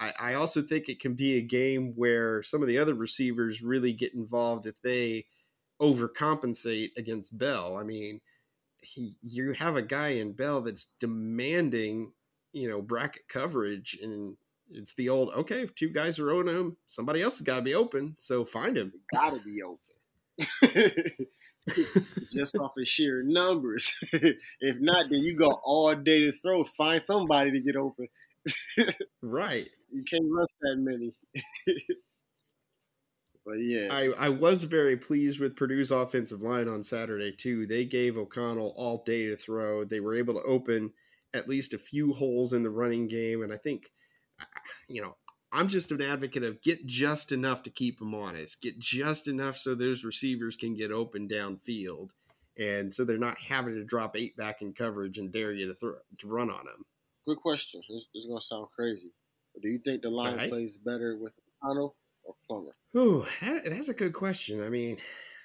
I, 0.01 0.13
I 0.21 0.35
also 0.35 0.63
think 0.63 0.89
it 0.89 1.01
can 1.01 1.15
be 1.15 1.37
a 1.37 1.43
game 1.43 1.93
where 1.95 2.43
some 2.43 2.63
of 2.63 2.69
the 2.69 2.79
other 2.79 2.95
receivers 2.95 3.63
really 3.63 3.93
get 3.93 4.15
involved 4.15 4.67
if 4.67 4.81
they 4.81 5.27
overcompensate 5.81 6.91
against 6.97 7.37
Bell. 7.37 7.77
I 7.77 7.85
mean, 7.85 8.21
he 8.81 9.17
you 9.23 9.53
have 9.53 9.77
a 9.77 9.83
guy 9.83 10.09
in 10.09 10.33
Bell 10.33 10.61
that's 10.61 10.87
demanding, 11.01 12.13
you 12.53 12.69
know, 12.69 12.81
bracket 12.81 13.29
coverage 13.29 13.99
and 14.03 14.37
it's 14.71 14.95
the 14.95 15.09
old 15.09 15.31
okay, 15.31 15.63
if 15.63 15.75
two 15.75 15.89
guys 15.89 16.19
are 16.19 16.31
owning 16.31 16.55
him, 16.55 16.77
somebody 16.87 17.23
else 17.23 17.39
has 17.39 17.45
got 17.45 17.57
to 17.57 17.63
be 17.63 17.75
open, 17.75 18.15
so 18.19 18.45
find 18.45 18.77
him. 18.77 18.93
Gotta 19.15 19.41
be 19.45 19.63
open. 19.63 19.79
Just 22.33 22.57
off 22.57 22.77
of 22.77 22.87
sheer 22.87 23.23
numbers. 23.23 23.95
if 24.13 24.77
not, 24.81 25.11
then 25.11 25.21
you 25.21 25.37
go 25.37 25.59
all 25.63 25.95
day 25.95 26.21
to 26.21 26.33
throw. 26.33 26.65
Find 26.65 27.03
somebody 27.03 27.53
to 27.53 27.61
get 27.61 27.77
open. 27.77 28.09
right. 29.23 29.69
You 29.91 30.05
can't 30.09 30.25
rush 30.31 30.49
that 30.61 30.77
many. 30.77 31.15
but 33.45 33.55
yeah, 33.55 33.89
I, 33.91 34.27
I 34.27 34.29
was 34.29 34.65
very 34.65 34.97
pleased 34.97 35.41
with 35.41 35.57
Purdue's 35.57 35.91
offensive 35.91 36.43
line 36.43 36.69
on 36.69 36.83
Saturday 36.83 37.33
too. 37.33 37.67
They 37.67 37.85
gave 37.85 38.17
O'Connell 38.17 38.75
all 38.77 39.03
day 39.05 39.27
to 39.27 39.37
throw. 39.37 39.85
They 39.85 40.01
were 40.01 40.15
able 40.15 40.35
to 40.35 40.43
open 40.43 40.93
at 41.35 41.49
least 41.49 41.75
a 41.75 41.79
few 41.79 42.13
holes 42.13 42.53
in 42.53 42.63
the 42.63 42.71
running 42.71 43.09
game, 43.09 43.43
and 43.43 43.53
I 43.53 43.57
think, 43.57 43.91
you 44.89 45.03
know, 45.03 45.17
I'm 45.53 45.69
just 45.69 45.93
an 45.93 46.03
advocate 46.03 46.43
of 46.43 46.63
get 46.63 46.87
just 46.87 47.33
enough 47.33 47.63
to 47.63 47.71
keep 47.71 47.99
them 47.99 48.15
honest, 48.15 48.61
get 48.61 48.79
just 48.79 49.29
enough 49.29 49.57
so 49.57 49.75
those 49.75 50.05
receivers 50.05 50.57
can 50.57 50.75
get 50.75 50.93
open 50.93 51.29
downfield, 51.29 52.11
and 52.59 52.95
so 52.95 53.05
they're 53.05 53.19
not 53.19 53.39
having 53.39 53.75
to 53.75 53.85
drop 53.85 54.17
eight 54.17 54.37
back 54.37 54.63
in 54.63 54.73
coverage 54.73 55.19
and 55.19 55.33
dare 55.33 55.53
you 55.53 55.67
to 55.67 55.75
throw 55.75 55.95
to 56.19 56.29
run 56.29 56.51
on 56.51 56.65
them. 56.67 56.85
good 57.27 57.39
question. 57.39 57.81
This, 57.89 58.07
this 58.15 58.25
is 58.25 58.27
gonna 58.29 58.41
sound 58.41 58.67
crazy. 58.75 59.13
But 59.55 59.63
do 59.63 59.69
you 59.69 59.79
think 59.79 60.03
the 60.03 60.11
line 60.11 60.35
Alright. 60.35 60.51
plays 60.51 60.77
better 60.77 61.17
with 61.19 61.33
O'Connell 61.63 61.97
or 62.25 62.35
Plummer? 62.47 62.75
Ooh, 62.97 63.27
that, 63.41 63.65
that's 63.65 63.89
a 63.89 63.95
good 63.95 64.13
question. 64.13 64.63
I 64.63 64.69
mean, 64.69 64.99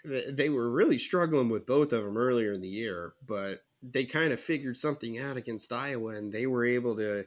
they 0.04 0.50
were 0.50 0.70
really 0.70 0.98
struggling 0.98 1.50
with 1.50 1.66
both 1.66 1.94
of 1.94 2.04
them 2.04 2.18
earlier 2.18 2.52
in 2.52 2.62
the 2.62 2.68
year, 2.68 3.14
but 3.26 3.64
they 3.84 4.06
kind 4.06 4.32
of 4.32 4.40
figured 4.40 4.78
something 4.78 5.20
out 5.20 5.36
against 5.36 5.74
Iowa, 5.74 6.16
and 6.16 6.32
they 6.32 6.48
were 6.48 6.66
able 6.66 6.96
to 6.96 7.26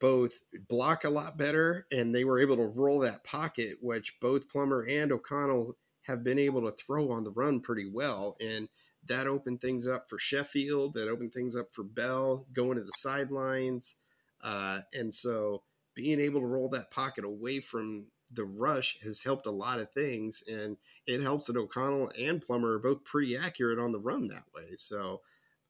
both 0.00 0.32
block 0.68 1.04
a 1.04 1.10
lot 1.10 1.36
better, 1.36 1.86
and 1.92 2.14
they 2.14 2.24
were 2.24 2.40
able 2.40 2.56
to 2.56 2.80
roll 2.80 3.00
that 3.00 3.24
pocket, 3.24 3.78
which 3.80 4.18
both 4.20 4.48
Plummer 4.48 4.86
and 4.88 5.12
O'Connell 5.12 5.76
have 6.02 6.24
been 6.24 6.38
able 6.38 6.62
to 6.62 6.76
throw 6.76 7.10
on 7.12 7.24
the 7.24 7.30
run 7.30 7.60
pretty 7.60 7.88
well, 7.90 8.36
and 8.40 8.68
that 9.06 9.26
opened 9.26 9.60
things 9.60 9.86
up 9.86 10.08
for 10.08 10.18
Sheffield. 10.18 10.94
That 10.94 11.08
opened 11.08 11.34
things 11.34 11.56
up 11.56 11.72
for 11.72 11.82
Bell 11.82 12.46
going 12.52 12.78
to 12.78 12.84
the 12.84 12.92
sidelines, 12.96 13.96
uh, 14.40 14.80
and 14.94 15.12
so 15.12 15.64
being 15.94 16.20
able 16.20 16.40
to 16.40 16.46
roll 16.46 16.70
that 16.70 16.90
pocket 16.90 17.24
away 17.24 17.60
from 17.60 18.06
the 18.32 18.44
rush 18.44 18.98
has 19.02 19.20
helped 19.22 19.46
a 19.46 19.50
lot 19.50 19.78
of 19.78 19.90
things, 19.90 20.42
and 20.50 20.78
it 21.06 21.20
helps 21.20 21.46
that 21.46 21.56
O'Connell 21.56 22.10
and 22.18 22.40
Plummer 22.40 22.72
are 22.72 22.78
both 22.78 23.04
pretty 23.04 23.36
accurate 23.36 23.78
on 23.78 23.92
the 23.92 23.98
run 23.98 24.28
that 24.28 24.44
way. 24.54 24.74
So 24.74 25.20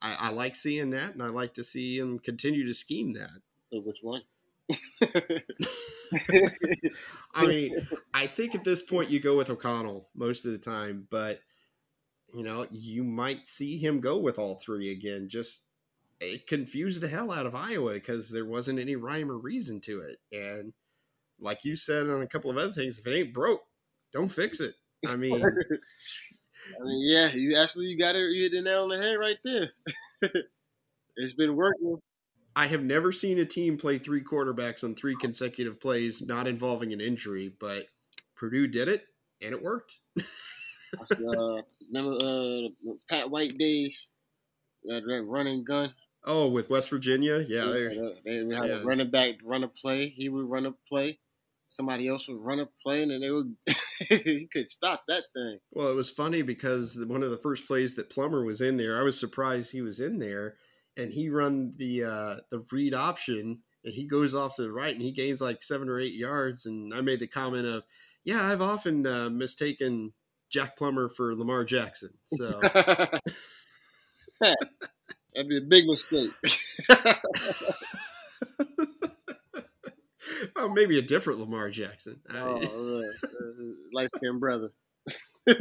I, 0.02 0.16
I 0.18 0.30
like 0.30 0.56
seeing 0.56 0.90
that, 0.90 1.14
and 1.14 1.22
I 1.22 1.28
like 1.28 1.54
to 1.54 1.64
see 1.64 1.98
him 1.98 2.18
continue 2.18 2.66
to 2.66 2.74
scheme 2.74 3.14
that. 3.14 3.30
Which 3.70 3.98
one? 4.02 4.22
I 7.34 7.46
mean, 7.46 7.76
I 8.12 8.26
think 8.26 8.54
at 8.54 8.64
this 8.64 8.82
point 8.82 9.10
you 9.10 9.20
go 9.20 9.36
with 9.36 9.50
O'Connell 9.50 10.08
most 10.14 10.44
of 10.44 10.52
the 10.52 10.58
time, 10.58 11.06
but 11.10 11.40
you 12.34 12.42
know, 12.42 12.66
you 12.70 13.04
might 13.04 13.46
see 13.46 13.78
him 13.78 14.00
go 14.00 14.18
with 14.18 14.38
all 14.38 14.56
three 14.56 14.90
again. 14.90 15.28
Just 15.28 15.62
it 16.20 16.46
confused 16.46 17.00
the 17.00 17.08
hell 17.08 17.32
out 17.32 17.46
of 17.46 17.54
Iowa 17.54 17.94
because 17.94 18.30
there 18.30 18.44
wasn't 18.44 18.78
any 18.78 18.96
rhyme 18.96 19.30
or 19.30 19.38
reason 19.38 19.80
to 19.82 20.00
it. 20.00 20.18
And 20.32 20.72
like 21.40 21.64
you 21.64 21.76
said 21.76 22.08
on 22.08 22.22
a 22.22 22.26
couple 22.26 22.50
of 22.50 22.56
other 22.56 22.72
things, 22.72 22.98
if 22.98 23.06
it 23.06 23.16
ain't 23.16 23.34
broke, 23.34 23.62
don't 24.12 24.28
fix 24.28 24.60
it. 24.60 24.74
I 25.06 25.16
mean, 25.16 25.42
I 26.80 26.84
mean, 26.84 27.02
yeah, 27.06 27.32
you 27.32 27.56
absolutely 27.56 27.96
got 27.96 28.16
it. 28.16 28.30
You 28.30 28.42
hit 28.42 28.52
the 28.52 28.62
nail 28.62 28.84
on 28.84 28.88
the 28.90 28.98
head 28.98 29.14
right 29.14 29.38
there. 29.44 29.70
it's 31.16 31.34
been 31.34 31.56
working. 31.56 31.98
I 32.54 32.66
have 32.66 32.82
never 32.82 33.12
seen 33.12 33.38
a 33.38 33.46
team 33.46 33.78
play 33.78 33.98
three 33.98 34.22
quarterbacks 34.22 34.84
on 34.84 34.94
three 34.94 35.16
consecutive 35.16 35.80
plays, 35.80 36.20
not 36.20 36.46
involving 36.46 36.92
an 36.92 37.00
injury, 37.00 37.52
but 37.58 37.86
Purdue 38.36 38.66
did 38.66 38.88
it 38.88 39.06
and 39.42 39.52
it 39.52 39.62
worked. 39.62 39.98
Uh, 41.10 41.62
remember 41.90 42.18
uh, 42.22 42.68
Pat 43.08 43.30
White 43.30 43.56
days? 43.56 44.08
That, 44.84 45.02
that 45.06 45.24
running 45.26 45.64
gun. 45.64 45.94
Oh, 46.24 46.48
with 46.48 46.68
West 46.68 46.90
Virginia, 46.90 47.38
yeah, 47.48 47.64
Uh, 47.64 47.72
they 48.24 48.42
would 48.42 48.56
have 48.56 48.66
yeah. 48.66 48.74
a 48.74 48.84
running 48.84 49.10
back 49.10 49.36
run 49.42 49.64
a 49.64 49.68
play. 49.68 50.08
He 50.08 50.28
would 50.28 50.50
run 50.50 50.66
a 50.66 50.72
play. 50.88 51.18
Somebody 51.72 52.06
else 52.06 52.28
would 52.28 52.38
run 52.38 52.60
a 52.60 52.68
play, 52.82 53.02
and 53.02 53.22
they 53.22 53.30
would. 53.30 53.56
he 54.08 54.46
could 54.52 54.68
stop 54.70 55.04
that 55.08 55.24
thing. 55.34 55.58
Well, 55.70 55.88
it 55.88 55.94
was 55.94 56.10
funny 56.10 56.42
because 56.42 56.98
one 56.98 57.22
of 57.22 57.30
the 57.30 57.38
first 57.38 57.66
plays 57.66 57.94
that 57.94 58.10
Plummer 58.10 58.44
was 58.44 58.60
in 58.60 58.76
there, 58.76 59.00
I 59.00 59.02
was 59.02 59.18
surprised 59.18 59.72
he 59.72 59.80
was 59.80 59.98
in 59.98 60.18
there, 60.18 60.56
and 60.98 61.12
he 61.12 61.30
run 61.30 61.72
the 61.78 62.04
uh, 62.04 62.36
the 62.50 62.62
read 62.70 62.92
option, 62.92 63.60
and 63.84 63.94
he 63.94 64.06
goes 64.06 64.34
off 64.34 64.56
to 64.56 64.62
the 64.62 64.70
right, 64.72 64.92
and 64.92 65.02
he 65.02 65.12
gains 65.12 65.40
like 65.40 65.62
seven 65.62 65.88
or 65.88 65.98
eight 65.98 66.12
yards, 66.12 66.66
and 66.66 66.92
I 66.92 67.00
made 67.00 67.20
the 67.20 67.26
comment 67.26 67.66
of, 67.66 67.84
"Yeah, 68.22 68.46
I've 68.46 68.60
often 68.62 69.06
uh, 69.06 69.30
mistaken 69.30 70.12
Jack 70.50 70.76
Plummer 70.76 71.08
for 71.08 71.34
Lamar 71.34 71.64
Jackson." 71.64 72.10
So 72.26 72.60
That'd 75.34 75.48
be 75.48 75.56
a 75.56 75.62
big 75.62 75.86
mistake. 75.86 76.32
oh, 80.56 80.68
maybe 80.68 80.98
a 80.98 81.02
different 81.02 81.40
Lamar 81.40 81.70
Jackson. 81.70 82.20
oh, 82.34 82.54
right. 82.54 82.68
uh, 83.24 83.64
light 83.92 84.10
skinned 84.10 84.40
brother. 84.40 84.72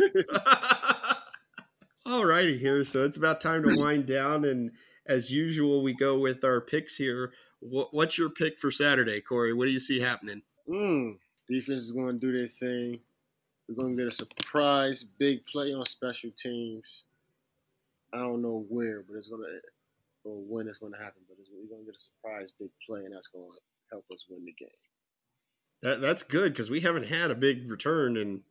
All 2.05 2.25
righty 2.25 2.57
here. 2.57 2.83
So 2.83 3.03
it's 3.05 3.17
about 3.17 3.41
time 3.41 3.63
to 3.63 3.75
wind 3.79 4.05
down. 4.05 4.45
And 4.45 4.71
as 5.05 5.31
usual, 5.31 5.83
we 5.83 5.93
go 5.93 6.17
with 6.19 6.43
our 6.43 6.61
picks 6.61 6.95
here. 6.95 7.31
What, 7.59 7.93
what's 7.93 8.17
your 8.17 8.29
pick 8.29 8.57
for 8.57 8.71
Saturday, 8.71 9.21
Kory? 9.21 9.53
What 9.53 9.65
do 9.65 9.71
you 9.71 9.79
see 9.79 9.99
happening? 9.99 10.41
Mm, 10.67 11.17
defense 11.47 11.81
is 11.81 11.91
going 11.91 12.19
to 12.19 12.19
do 12.19 12.37
their 12.37 12.47
thing. 12.47 12.99
We're 13.67 13.75
going 13.75 13.95
to 13.95 14.03
get 14.03 14.11
a 14.11 14.15
surprise 14.15 15.03
big 15.03 15.45
play 15.45 15.73
on 15.73 15.85
special 15.85 16.31
teams. 16.37 17.03
I 18.13 18.17
don't 18.17 18.41
know 18.41 18.65
where, 18.67 19.03
but 19.07 19.15
it's 19.15 19.27
going 19.27 19.43
to, 19.43 19.61
or 20.29 20.35
when 20.47 20.67
it's 20.67 20.79
going 20.79 20.91
to 20.93 20.99
happen, 20.99 21.21
but 21.29 21.37
it's, 21.39 21.49
we're 21.53 21.69
going 21.73 21.85
to 21.85 21.91
get 21.91 21.95
a 21.95 21.99
surprise 21.99 22.51
big 22.59 22.69
play, 22.85 23.05
and 23.05 23.15
that's 23.15 23.27
going 23.27 23.47
to 23.47 23.59
help 23.91 24.05
us 24.11 24.25
win 24.29 24.45
the 24.45 24.53
game. 24.53 24.69
That, 25.81 26.01
that's 26.01 26.23
good 26.23 26.53
because 26.53 26.69
we 26.69 26.81
haven't 26.81 27.07
had 27.07 27.31
a 27.31 27.35
big 27.35 27.69
return. 27.69 28.17
And 28.17 28.41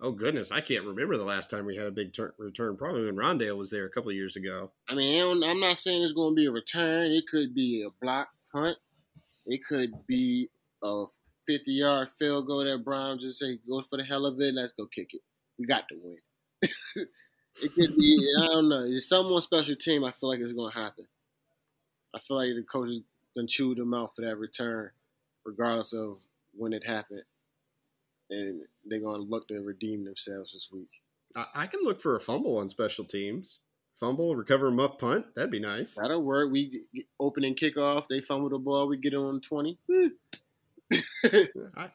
oh, 0.00 0.12
goodness, 0.12 0.50
I 0.50 0.60
can't 0.60 0.84
remember 0.84 1.16
the 1.16 1.24
last 1.24 1.50
time 1.50 1.66
we 1.66 1.76
had 1.76 1.86
a 1.86 1.92
big 1.92 2.12
tur 2.12 2.34
return. 2.38 2.76
Probably 2.76 3.04
when 3.04 3.16
Rondale 3.16 3.56
was 3.56 3.70
there 3.70 3.86
a 3.86 3.90
couple 3.90 4.10
of 4.10 4.16
years 4.16 4.36
ago. 4.36 4.72
I 4.88 4.94
mean, 4.94 5.42
I'm 5.42 5.60
not 5.60 5.78
saying 5.78 6.02
it's 6.02 6.12
going 6.12 6.32
to 6.32 6.36
be 6.36 6.46
a 6.46 6.52
return. 6.52 7.12
It 7.12 7.24
could 7.30 7.54
be 7.54 7.84
a 7.86 7.90
block 8.04 8.28
punt. 8.52 8.76
It 9.46 9.60
could 9.68 9.92
be 10.06 10.48
a 10.82 11.04
50 11.46 11.72
yard 11.72 12.08
field 12.18 12.46
goal 12.46 12.64
that 12.64 12.84
Brown 12.84 13.18
just 13.20 13.38
say, 13.38 13.58
go 13.68 13.82
for 13.88 13.98
the 13.98 14.04
hell 14.04 14.26
of 14.26 14.40
it. 14.40 14.54
Let's 14.54 14.72
go 14.72 14.86
kick 14.86 15.10
it. 15.12 15.20
We 15.58 15.66
got 15.66 15.88
to 15.88 15.94
win. 16.02 16.18
it 17.62 17.74
could 17.74 17.96
be, 17.96 18.34
I 18.40 18.46
don't 18.46 18.68
know. 18.68 18.84
It's 18.84 19.08
some 19.08 19.26
more 19.28 19.42
special 19.42 19.76
team. 19.76 20.04
I 20.04 20.12
feel 20.12 20.28
like 20.30 20.40
it's 20.40 20.52
going 20.52 20.72
to 20.72 20.78
happen. 20.78 21.06
I 22.14 22.18
feel 22.20 22.36
like 22.36 22.48
the 22.54 22.62
coaches 22.62 23.02
done 23.34 23.46
chewed 23.46 23.78
them 23.78 23.94
out 23.94 24.14
for 24.14 24.22
that 24.22 24.36
return, 24.36 24.90
regardless 25.44 25.92
of 25.92 26.18
when 26.56 26.72
it 26.72 26.86
happened. 26.86 27.22
And 28.30 28.62
they're 28.84 29.00
going 29.00 29.20
to 29.20 29.28
look 29.28 29.48
to 29.48 29.60
redeem 29.60 30.04
themselves 30.04 30.52
this 30.52 30.68
week. 30.72 30.88
I, 31.36 31.46
I 31.54 31.66
can 31.66 31.80
look 31.82 32.00
for 32.00 32.16
a 32.16 32.20
fumble 32.20 32.58
on 32.58 32.68
special 32.68 33.04
teams. 33.04 33.58
Fumble, 34.00 34.34
recover 34.34 34.68
a 34.68 34.72
muff 34.72 34.98
punt. 34.98 35.26
That'd 35.36 35.50
be 35.50 35.60
nice. 35.60 35.94
That'll 35.94 36.22
work. 36.22 36.50
We 36.50 36.66
get- 36.68 36.92
get 36.92 37.06
opening 37.20 37.54
kickoff. 37.54 38.08
They 38.08 38.20
fumble 38.20 38.48
the 38.48 38.58
ball. 38.58 38.88
We 38.88 38.96
get 38.96 39.12
it 39.12 39.16
on 39.16 39.40
20. 39.40 39.78
I, 41.76 41.90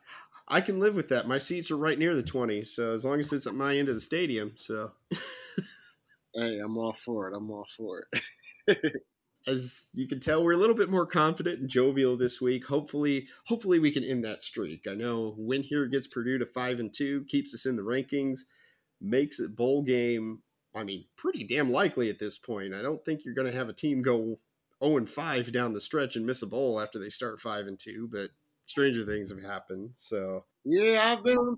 I 0.47 0.61
can 0.61 0.79
live 0.79 0.95
with 0.95 1.09
that. 1.09 1.27
My 1.27 1.37
seats 1.37 1.71
are 1.71 1.77
right 1.77 1.99
near 1.99 2.15
the 2.15 2.23
20, 2.23 2.63
so 2.63 2.93
as 2.93 3.05
long 3.05 3.19
as 3.19 3.31
it's 3.33 3.47
at 3.47 3.53
my 3.53 3.75
end 3.77 3.89
of 3.89 3.95
the 3.95 4.01
stadium. 4.01 4.53
So, 4.55 4.91
Hey, 6.33 6.59
I'm 6.59 6.77
all 6.77 6.93
for 6.93 7.27
it. 7.29 7.35
I'm 7.35 7.49
all 7.51 7.67
for 7.75 8.05
it. 8.67 9.03
as 9.47 9.89
you 9.93 10.07
can 10.07 10.19
tell, 10.19 10.43
we're 10.43 10.53
a 10.53 10.57
little 10.57 10.75
bit 10.75 10.89
more 10.89 11.05
confident 11.05 11.59
and 11.59 11.69
jovial 11.69 12.17
this 12.17 12.41
week. 12.41 12.67
Hopefully, 12.67 13.27
hopefully 13.45 13.79
we 13.79 13.91
can 13.91 14.03
end 14.03 14.23
that 14.25 14.41
streak. 14.41 14.85
I 14.89 14.93
know 14.93 15.35
win 15.37 15.63
here 15.63 15.85
gets 15.87 16.07
Purdue 16.07 16.37
to 16.37 16.45
five 16.45 16.79
and 16.79 16.93
two, 16.93 17.25
keeps 17.27 17.53
us 17.53 17.65
in 17.65 17.75
the 17.75 17.81
rankings, 17.81 18.41
makes 19.01 19.39
it 19.39 19.55
bowl 19.55 19.81
game. 19.81 20.41
I 20.75 20.83
mean, 20.83 21.05
pretty 21.15 21.43
damn 21.43 21.71
likely 21.71 22.09
at 22.09 22.19
this 22.19 22.37
point. 22.37 22.73
I 22.73 22.81
don't 22.81 23.03
think 23.03 23.25
you're 23.25 23.33
going 23.33 23.51
to 23.51 23.57
have 23.57 23.69
a 23.69 23.73
team 23.73 24.01
go 24.01 24.39
0 24.83 24.97
and 24.97 25.09
5 25.09 25.51
down 25.51 25.73
the 25.73 25.81
stretch 25.81 26.15
and 26.15 26.25
miss 26.25 26.41
a 26.41 26.47
bowl 26.47 26.79
after 26.79 26.99
they 26.99 27.09
start 27.09 27.41
5 27.41 27.67
and 27.67 27.79
2, 27.79 28.09
but 28.11 28.29
stranger 28.65 29.05
things 29.05 29.29
have 29.29 29.41
happened. 29.41 29.91
So, 29.95 30.45
Yeah, 30.63 31.17
I've 31.17 31.23
been. 31.23 31.57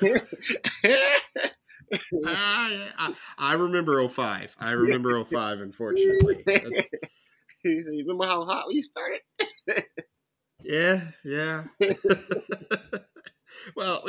I, 2.26 3.14
I 3.38 3.54
remember 3.54 4.06
05. 4.06 4.56
I 4.58 4.70
remember 4.72 5.22
05, 5.24 5.60
unfortunately. 5.60 6.42
That's, 6.46 6.90
Remember 7.64 8.26
how 8.26 8.44
hot 8.44 8.68
we 8.68 8.80
started? 8.82 9.20
yeah, 10.62 11.08
yeah. 11.24 11.64
well, 13.74 14.04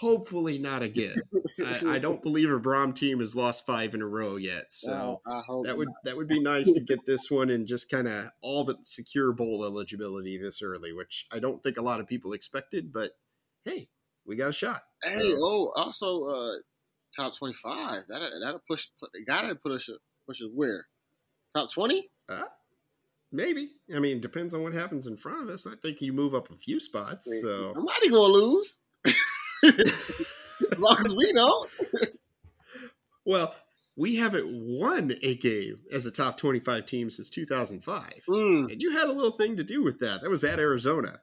hopefully 0.00 0.56
not 0.56 0.82
again. 0.82 1.16
I, 1.62 1.96
I 1.96 1.98
don't 1.98 2.22
believe 2.22 2.50
a 2.50 2.58
Brohm 2.58 2.94
team 2.94 3.20
has 3.20 3.36
lost 3.36 3.66
five 3.66 3.94
in 3.94 4.00
a 4.00 4.06
row 4.06 4.36
yet. 4.36 4.72
So 4.72 5.20
I 5.26 5.42
hope 5.46 5.66
that 5.66 5.76
would 5.76 5.88
not. 5.88 5.96
that 6.04 6.16
would 6.16 6.28
be 6.28 6.40
nice 6.40 6.72
to 6.72 6.80
get 6.80 7.04
this 7.06 7.30
one 7.30 7.50
and 7.50 7.66
just 7.66 7.90
kind 7.90 8.08
of 8.08 8.30
all 8.40 8.64
but 8.64 8.86
secure 8.86 9.32
bowl 9.32 9.62
eligibility 9.64 10.38
this 10.38 10.62
early, 10.62 10.94
which 10.94 11.26
I 11.30 11.38
don't 11.38 11.62
think 11.62 11.76
a 11.76 11.82
lot 11.82 12.00
of 12.00 12.06
people 12.06 12.32
expected. 12.32 12.94
But 12.94 13.12
hey, 13.66 13.88
we 14.24 14.36
got 14.36 14.48
a 14.48 14.52
shot. 14.52 14.82
Hey, 15.04 15.20
So, 15.20 15.36
oh, 15.38 15.72
also 15.76 16.24
uh, 16.24 16.54
top 17.16 17.36
twenty 17.36 17.54
five. 17.54 18.02
That 18.08 18.20
that'll 18.42 18.62
push. 18.68 18.86
Put, 18.98 19.10
gotta 19.26 19.54
put 19.54 19.72
us 19.72 19.88
push 20.26 20.40
us 20.40 20.48
where? 20.54 20.86
Top 21.54 21.72
twenty? 21.72 22.10
uh, 22.28 22.42
maybe. 23.32 23.70
I 23.94 23.98
mean, 23.98 24.20
depends 24.20 24.54
on 24.54 24.62
what 24.62 24.72
happens 24.72 25.06
in 25.06 25.16
front 25.16 25.42
of 25.42 25.48
us. 25.48 25.66
I 25.66 25.74
think 25.82 26.00
you 26.00 26.12
move 26.12 26.34
up 26.34 26.50
a 26.50 26.56
few 26.56 26.80
spots. 26.80 27.26
So 27.42 27.48
I'm 27.70 27.74
Somebody 27.74 28.08
gonna 28.08 28.32
lose. 28.32 28.78
as 30.72 30.80
long 30.80 30.98
as 31.04 31.14
we 31.14 31.32
don't. 31.32 31.70
well, 33.24 33.54
we 33.96 34.16
haven't 34.16 34.46
won 34.48 35.12
a 35.22 35.34
game 35.36 35.80
as 35.92 36.06
a 36.06 36.10
top 36.10 36.38
twenty-five 36.38 36.86
team 36.86 37.10
since 37.10 37.28
two 37.28 37.46
thousand 37.46 37.82
five. 37.84 38.20
Mm. 38.28 38.72
And 38.72 38.80
you 38.80 38.92
had 38.92 39.08
a 39.08 39.12
little 39.12 39.36
thing 39.36 39.56
to 39.56 39.64
do 39.64 39.82
with 39.82 39.98
that. 40.00 40.22
That 40.22 40.30
was 40.30 40.44
at 40.44 40.58
Arizona. 40.58 41.20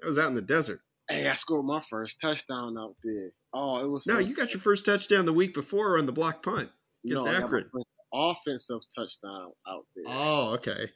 That 0.00 0.06
was 0.06 0.18
out 0.18 0.28
in 0.28 0.34
the 0.34 0.42
desert. 0.42 0.80
Hey, 1.08 1.26
I 1.26 1.34
scored 1.34 1.64
my 1.64 1.80
first 1.80 2.20
touchdown 2.20 2.76
out 2.78 2.96
there. 3.02 3.30
Oh, 3.52 3.84
it 3.84 3.88
was. 3.88 4.06
No, 4.06 4.14
so- 4.14 4.20
you 4.20 4.34
got 4.34 4.52
your 4.52 4.60
first 4.60 4.84
touchdown 4.84 5.24
the 5.24 5.32
week 5.32 5.54
before 5.54 5.98
on 5.98 6.06
the 6.06 6.12
block 6.12 6.42
punt. 6.42 6.70
no, 7.04 7.22
against 7.22 7.40
my 7.40 7.44
Akron. 7.44 7.70
offensive 8.12 8.80
touchdown 8.94 9.52
out 9.66 9.84
there. 9.96 10.04
Oh, 10.08 10.54
okay. 10.54 10.90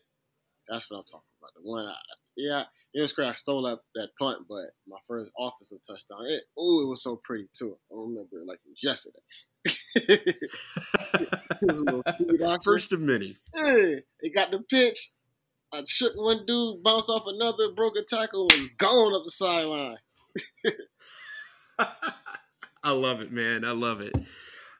That's 0.68 0.90
what 0.90 0.98
I'm 0.98 1.04
talking 1.04 1.28
about. 1.40 1.50
The 1.56 1.62
one, 1.62 1.86
I, 1.86 1.94
yeah, 2.36 2.64
it 2.94 3.00
was 3.00 3.12
crazy. 3.12 3.30
I 3.30 3.34
stole 3.34 3.62
that, 3.62 3.78
that 3.94 4.10
punt, 4.18 4.46
but 4.48 4.64
my 4.86 4.98
first 5.08 5.30
offensive 5.38 5.78
touchdown. 5.86 6.26
It, 6.26 6.44
oh, 6.56 6.82
it 6.82 6.88
was 6.88 7.02
so 7.02 7.20
pretty 7.24 7.48
too. 7.56 7.76
I 7.90 7.94
remember 7.94 8.40
it 8.40 8.46
like 8.46 8.60
it 8.64 8.70
was 8.70 8.82
yesterday. 8.82 9.18
it 9.94 10.48
was 11.62 11.80
a 11.80 11.84
little. 11.84 12.58
First 12.64 12.92
of 12.92 13.00
many. 13.00 13.36
They 13.54 14.30
got 14.34 14.50
the 14.50 14.60
pitch. 14.68 15.10
I 15.72 15.82
shook 15.86 16.14
one 16.16 16.44
dude, 16.46 16.82
bounced 16.82 17.08
off 17.08 17.24
another, 17.26 17.72
broke 17.72 17.96
a 17.96 18.02
tackle, 18.02 18.44
was 18.46 18.68
gone 18.76 19.14
up 19.14 19.22
the 19.24 19.30
sideline. 19.30 19.96
I 22.84 22.90
love 22.90 23.20
it, 23.20 23.32
man. 23.32 23.64
I 23.64 23.72
love 23.72 24.00
it. 24.00 24.14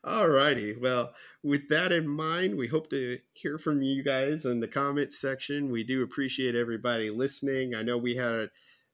All 0.04 0.28
righty. 0.28 0.76
Well, 0.76 1.14
with 1.42 1.68
that 1.70 1.92
in 1.92 2.06
mind, 2.06 2.56
we 2.56 2.68
hope 2.68 2.90
to 2.90 3.18
hear 3.34 3.58
from 3.58 3.82
you 3.82 4.02
guys 4.02 4.44
in 4.44 4.60
the 4.60 4.68
comments 4.68 5.18
section. 5.18 5.70
We 5.70 5.82
do 5.82 6.02
appreciate 6.02 6.54
everybody 6.54 7.10
listening. 7.10 7.74
I 7.74 7.82
know 7.82 7.96
we 7.96 8.16
had 8.16 8.50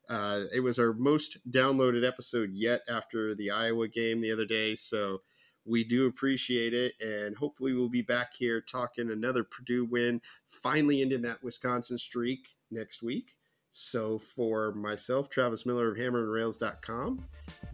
uh, 0.09 0.45
it 0.55 0.61
was 0.61 0.79
our 0.79 0.93
most 0.95 1.39
downloaded 1.51 2.07
episode 2.07 2.51
yet 2.53 2.81
after 2.89 3.35
the 3.35 3.51
Iowa 3.51 3.89
game 3.89 4.21
the 4.21 4.33
other 4.33 4.47
day, 4.47 4.75
so 4.75 5.21
we 5.69 5.85
do 5.85 6.07
appreciate 6.07 6.73
it, 6.75 6.95
and 7.01 7.37
hopefully 7.37 7.75
we'll 7.75 7.89
be 7.89 8.03
back 8.03 8.35
here 8.35 8.61
talking 8.61 9.11
another 9.11 9.45
Purdue 9.45 9.85
win, 9.85 10.21
finally 10.47 11.03
ending 11.03 11.23
that 11.23 11.43
Wisconsin 11.43 11.99
streak 11.99 12.49
next 12.71 13.03
week. 13.03 13.33
So 13.71 14.19
for 14.19 14.73
myself, 14.73 15.29
Travis 15.29 15.67
Miller 15.67 15.93
of 15.93 15.99
HammerandRails.com, 15.99 17.25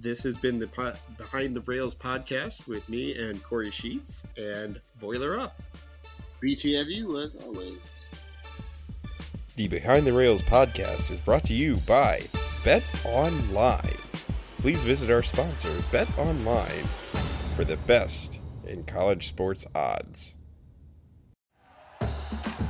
this 0.00 0.22
has 0.24 0.36
been 0.36 0.58
the 0.58 0.66
po- 0.66 0.94
Behind 1.16 1.54
the 1.54 1.60
Rails 1.60 1.94
podcast 1.94 2.66
with 2.66 2.88
me 2.88 3.16
and 3.16 3.42
Kory 3.42 3.70
Sheets 3.70 4.24
and 4.36 4.80
Boiler 5.00 5.38
Up. 5.38 5.60
BTFU 6.42 7.24
as 7.24 7.36
always. 7.36 7.78
The 9.54 9.68
Behind 9.68 10.04
the 10.04 10.12
Rails 10.12 10.42
podcast 10.42 11.12
is 11.12 11.20
brought 11.20 11.44
to 11.44 11.54
you 11.54 11.76
by 11.86 12.22
Bet 12.64 12.84
Online. 13.04 13.80
Please 14.58 14.82
visit 14.82 15.10
our 15.10 15.22
sponsor, 15.22 15.70
Bet 15.92 16.18
Online, 16.18 16.82
for 17.54 17.64
the 17.64 17.76
best 17.78 18.40
in 18.66 18.84
college 18.84 19.28
sports 19.28 19.66
odds. 19.74 20.34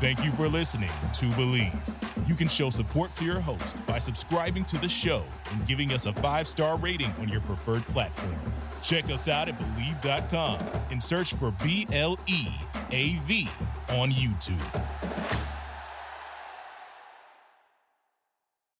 Thank 0.01 0.25
you 0.25 0.31
for 0.33 0.49
listening 0.49 0.91
to 1.15 1.27
Bleav. 1.31 2.29
You 2.29 2.35
can 2.35 2.49
show 2.49 2.69
support 2.69 3.15
to 3.15 3.25
your 3.25 3.41
host 3.41 3.85
by 3.87 3.99
subscribing 3.99 4.65
to 4.67 4.79
the 4.79 4.89
show 4.89 5.25
and 5.53 5.67
giving 5.67 5.93
us 5.93 6.07
a 6.07 6.13
five 6.15 6.47
star 6.47 6.77
rating 6.79 7.13
on 7.21 7.29
your 7.29 7.41
preferred 7.43 7.83
platform. 7.85 8.35
Check 8.83 9.07
us 9.07 9.29
out 9.29 9.49
at 9.49 9.59
Bleav.com 9.59 10.59
and 10.91 11.03
search 11.03 11.33
for 11.35 11.53
B 11.63 11.87
L 11.93 12.19
E 12.27 12.49
A 12.91 13.15
V 13.25 13.49
on 13.89 14.11
YouTube. 14.11 14.85